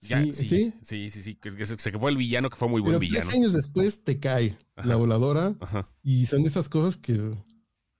sí, 0.00 0.32
sí, 0.32 0.72
sí, 0.80 1.10
sí, 1.10 1.22
sí, 1.22 1.34
que, 1.34 1.66
se 1.66 1.92
fue 1.92 2.10
el 2.10 2.16
villano, 2.16 2.48
que 2.48 2.56
fue 2.56 2.68
muy 2.68 2.80
buen 2.80 2.98
villano. 2.98 3.22
Tres 3.22 3.36
años 3.36 3.52
después 3.52 4.02
te 4.02 4.18
cae 4.18 4.56
la 4.76 4.96
voladora 4.96 5.54
y 6.02 6.24
son 6.24 6.46
esas 6.46 6.70
cosas 6.70 6.96
que 6.96 7.36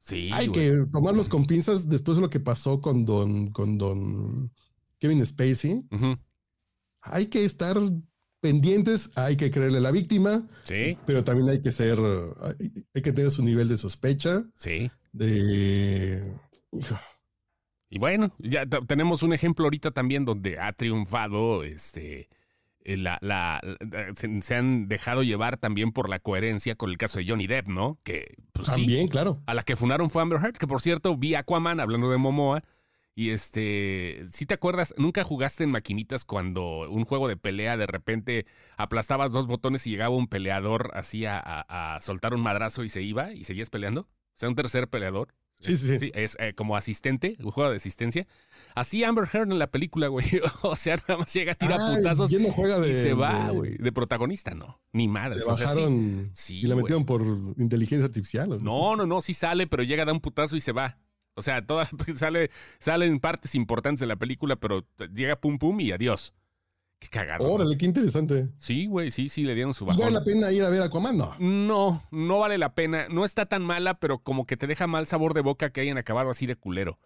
Sí. 0.06 0.30
Hay 0.32 0.46
güey. 0.46 0.70
que 0.70 0.86
tomarlos 0.92 1.28
con 1.28 1.46
pinzas 1.46 1.88
después 1.88 2.16
de 2.16 2.22
lo 2.22 2.30
que 2.30 2.38
pasó 2.38 2.80
con 2.80 3.04
don, 3.04 3.50
con 3.50 3.76
don 3.76 4.52
Kevin 5.00 5.26
Spacey. 5.26 5.82
Hay 7.02 7.26
que 7.26 7.44
estar 7.44 7.76
pendientes, 8.40 9.10
hay 9.16 9.36
que 9.36 9.50
creerle 9.50 9.78
a 9.78 9.80
la 9.80 9.90
víctima, 9.90 10.46
Sí, 10.62 10.96
pero 11.06 11.24
también 11.24 11.48
hay 11.48 11.60
que 11.60 11.72
ser, 11.72 11.98
hay, 11.98 12.84
hay 12.94 13.02
que 13.02 13.12
tener 13.12 13.32
su 13.32 13.42
nivel 13.42 13.66
de 13.68 13.76
sospecha, 13.76 14.44
sí. 14.54 14.88
de... 15.12 16.32
hijo, 16.72 16.96
Y 17.88 17.98
bueno, 17.98 18.32
ya 18.38 18.64
tenemos 18.86 19.24
un 19.24 19.32
ejemplo 19.32 19.64
ahorita 19.64 19.90
también 19.90 20.24
donde 20.24 20.60
ha 20.60 20.72
triunfado, 20.72 21.64
este, 21.64 22.28
la, 22.96 23.18
la, 23.20 23.60
la- 23.80 24.14
se, 24.14 24.42
se 24.42 24.54
han 24.54 24.86
dejado 24.86 25.22
llevar 25.22 25.56
también 25.56 25.90
por 25.92 26.08
la 26.08 26.18
coherencia 26.20 26.76
con 26.76 26.90
el 26.90 26.98
caso 26.98 27.18
de 27.18 27.26
Johnny 27.28 27.46
Depp, 27.46 27.66
¿no? 27.68 27.98
Que, 28.04 28.34
pues 28.52 28.68
sí, 28.68 28.82
También, 28.82 29.08
claro. 29.08 29.42
a 29.46 29.54
la 29.54 29.62
que 29.62 29.74
funaron 29.76 30.10
fue 30.10 30.22
Amber 30.22 30.38
Heard, 30.40 30.58
que 30.58 30.66
por 30.66 30.80
cierto 30.80 31.16
vi 31.16 31.34
Aquaman 31.34 31.80
hablando 31.80 32.10
de 32.10 32.18
Momoa. 32.18 32.62
Y 33.18 33.30
este, 33.30 34.22
si 34.30 34.44
te 34.44 34.52
acuerdas, 34.52 34.94
nunca 34.98 35.24
jugaste 35.24 35.64
en 35.64 35.70
maquinitas 35.70 36.26
cuando 36.26 36.88
un 36.90 37.06
juego 37.06 37.28
de 37.28 37.38
pelea 37.38 37.78
de 37.78 37.86
repente 37.86 38.44
aplastabas 38.76 39.32
dos 39.32 39.46
botones 39.46 39.86
y 39.86 39.90
llegaba 39.90 40.14
un 40.14 40.28
peleador 40.28 40.90
así 40.92 41.24
a, 41.24 41.38
a- 41.38 41.96
a 41.96 42.00
soltar 42.02 42.34
un 42.34 42.42
madrazo 42.42 42.84
y 42.84 42.90
se 42.90 43.00
iba 43.02 43.32
y 43.32 43.44
seguías 43.44 43.70
peleando? 43.70 44.02
O 44.02 44.08
sea, 44.38 44.50
un 44.50 44.54
tercer 44.54 44.88
peleador. 44.88 45.28
Sí, 45.60 45.76
sí, 45.76 45.98
sí. 45.98 46.10
es 46.14 46.36
eh, 46.38 46.52
como 46.54 46.76
asistente, 46.76 47.36
un 47.40 47.50
juego 47.50 47.70
de 47.70 47.76
asistencia. 47.76 48.26
Así 48.74 49.04
Amber 49.04 49.26
Heard 49.32 49.50
en 49.50 49.58
la 49.58 49.68
película, 49.70 50.08
güey. 50.08 50.26
o 50.62 50.76
sea, 50.76 50.96
nada 50.96 51.18
más 51.18 51.32
llega, 51.32 51.54
tira 51.54 51.76
Ah, 51.80 51.94
putazos 51.96 52.30
no 52.32 52.52
juega 52.52 52.78
de, 52.78 52.90
y 52.90 52.92
se 52.92 53.14
va, 53.14 53.48
de- 53.50 53.56
güey. 53.56 53.76
De 53.78 53.92
protagonista, 53.92 54.54
no. 54.54 54.80
Ni 54.92 55.08
madre. 55.08 55.38
Le 55.38 55.44
bajaron 55.44 56.30
sí, 56.34 56.58
y 56.58 56.66
la 56.66 56.76
metieron 56.76 57.04
por 57.04 57.22
inteligencia 57.56 58.06
artificial. 58.06 58.52
¿o 58.52 58.58
No, 58.58 58.96
no, 58.96 59.06
no, 59.06 59.20
sí 59.20 59.34
sale, 59.34 59.66
pero 59.66 59.82
llega, 59.82 60.04
da 60.04 60.12
un 60.12 60.20
putazo 60.20 60.56
y 60.56 60.60
se 60.60 60.72
va. 60.72 60.98
O 61.34 61.42
sea, 61.42 61.64
toda, 61.64 61.88
sale, 62.16 62.50
salen 62.78 63.20
partes 63.20 63.54
importantes 63.54 64.00
de 64.00 64.06
la 64.06 64.16
película, 64.16 64.56
pero 64.56 64.86
llega 65.14 65.36
pum 65.36 65.58
pum 65.58 65.80
y 65.80 65.92
adiós. 65.92 66.32
Qué 66.98 67.08
cagado. 67.08 67.46
¿no? 67.46 67.52
Órale, 67.54 67.76
qué 67.76 67.84
interesante. 67.86 68.48
Sí, 68.56 68.86
güey, 68.86 69.10
sí, 69.10 69.28
sí, 69.28 69.44
le 69.44 69.54
dieron 69.54 69.74
su 69.74 69.84
¿Y 69.84 69.88
vale 69.88 69.98
bajón. 70.00 70.14
la 70.14 70.24
pena 70.24 70.50
ir 70.52 70.62
a 70.62 70.70
ver 70.70 70.82
a 70.82 70.86
Aquaman? 70.86 71.16
No. 71.18 71.34
No, 71.38 72.02
no 72.10 72.38
vale 72.38 72.56
la 72.58 72.74
pena. 72.74 73.06
No 73.10 73.24
está 73.24 73.46
tan 73.46 73.62
mala, 73.62 73.98
pero 74.00 74.18
como 74.18 74.46
que 74.46 74.56
te 74.56 74.66
deja 74.66 74.86
mal 74.86 75.06
sabor 75.06 75.34
de 75.34 75.42
boca 75.42 75.70
que 75.70 75.80
hayan 75.82 75.98
acabado 75.98 76.30
así 76.30 76.46
de 76.46 76.56
culero 76.56 76.98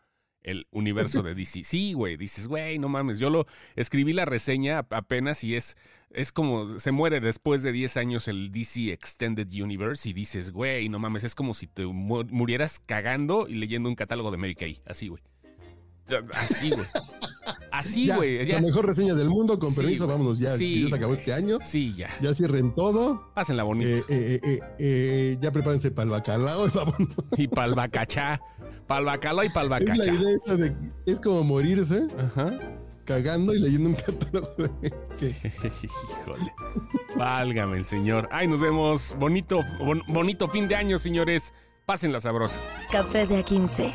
el 0.42 0.66
universo 0.70 1.22
de 1.22 1.34
DC. 1.34 1.64
Sí, 1.64 1.92
güey, 1.92 2.16
dices, 2.16 2.48
güey, 2.48 2.78
no 2.78 2.88
mames. 2.88 3.18
Yo 3.18 3.28
lo 3.28 3.46
escribí 3.76 4.14
la 4.14 4.24
reseña 4.24 4.78
ap- 4.78 4.94
apenas 4.94 5.44
y 5.44 5.54
es, 5.54 5.76
es 6.08 6.32
como 6.32 6.78
se 6.78 6.92
muere 6.92 7.20
después 7.20 7.62
de 7.62 7.72
10 7.72 7.98
años 7.98 8.26
el 8.26 8.50
DC 8.50 8.90
Extended 8.92 9.48
Universe 9.52 10.08
y 10.08 10.14
dices, 10.14 10.50
güey, 10.50 10.88
no 10.88 10.98
mames, 10.98 11.24
es 11.24 11.34
como 11.34 11.52
si 11.52 11.66
te 11.66 11.84
mu- 11.84 12.24
murieras 12.30 12.80
cagando 12.80 13.48
y 13.48 13.56
leyendo 13.56 13.88
un 13.90 13.96
catálogo 13.96 14.30
de 14.30 14.38
Mary 14.38 14.54
Kay. 14.54 14.80
Así, 14.86 15.08
güey. 15.08 15.22
Así, 16.34 16.70
güey. 16.70 16.86
Así, 17.72 18.10
güey. 18.10 18.44
La 18.46 18.60
mejor 18.60 18.86
reseña 18.86 19.14
del 19.14 19.28
mundo, 19.30 19.58
con 19.58 19.70
Sí, 19.70 19.76
permiso, 19.76 20.06
vámonos 20.06 20.38
ya. 20.38 20.56
Sí, 20.56 20.82
ya 20.82 20.88
se 20.90 20.94
acabó 20.96 21.12
este 21.14 21.32
año. 21.32 21.58
Sí, 21.60 21.94
ya. 21.96 22.08
Ya 22.20 22.34
cierren 22.34 22.74
todo. 22.74 23.30
Pásenla 23.34 23.62
bonito. 23.62 23.88
Eh, 23.88 24.04
eh, 24.08 24.40
eh, 24.42 24.60
eh, 24.78 25.36
ya 25.40 25.50
prepárense 25.52 25.90
para 25.90 26.04
el 26.04 26.10
bacalao 26.10 26.66
y 26.66 26.70
vámonos. 26.74 27.08
Y 27.36 27.48
pa'l 27.48 27.74
bacachá. 27.74 28.40
Pa'l 28.86 29.04
bacalao 29.04 29.44
y 29.44 29.48
Es 29.48 29.54
la 29.54 29.62
bacachá. 29.64 30.12
idea 30.14 30.30
esa 30.34 30.56
de 30.56 30.74
es 31.06 31.20
como 31.20 31.44
morirse 31.44 32.08
Ajá. 32.18 32.58
cagando 33.04 33.54
y 33.54 33.60
leyendo 33.60 33.90
un 33.90 33.94
catálogo 33.94 34.48
de 34.80 34.90
que 35.18 35.28
Híjole. 35.84 36.52
Válgame 37.16 37.78
el 37.78 37.84
señor. 37.84 38.28
Ay, 38.32 38.48
nos 38.48 38.60
vemos. 38.60 39.14
Bonito, 39.18 39.60
bon- 39.78 40.02
bonito 40.08 40.48
fin 40.48 40.66
de 40.68 40.74
año, 40.74 40.98
señores. 40.98 41.52
Pásenla 41.86 42.20
sabrosa. 42.20 42.60
Café 42.90 43.26
de 43.26 43.44
A15. 43.44 43.94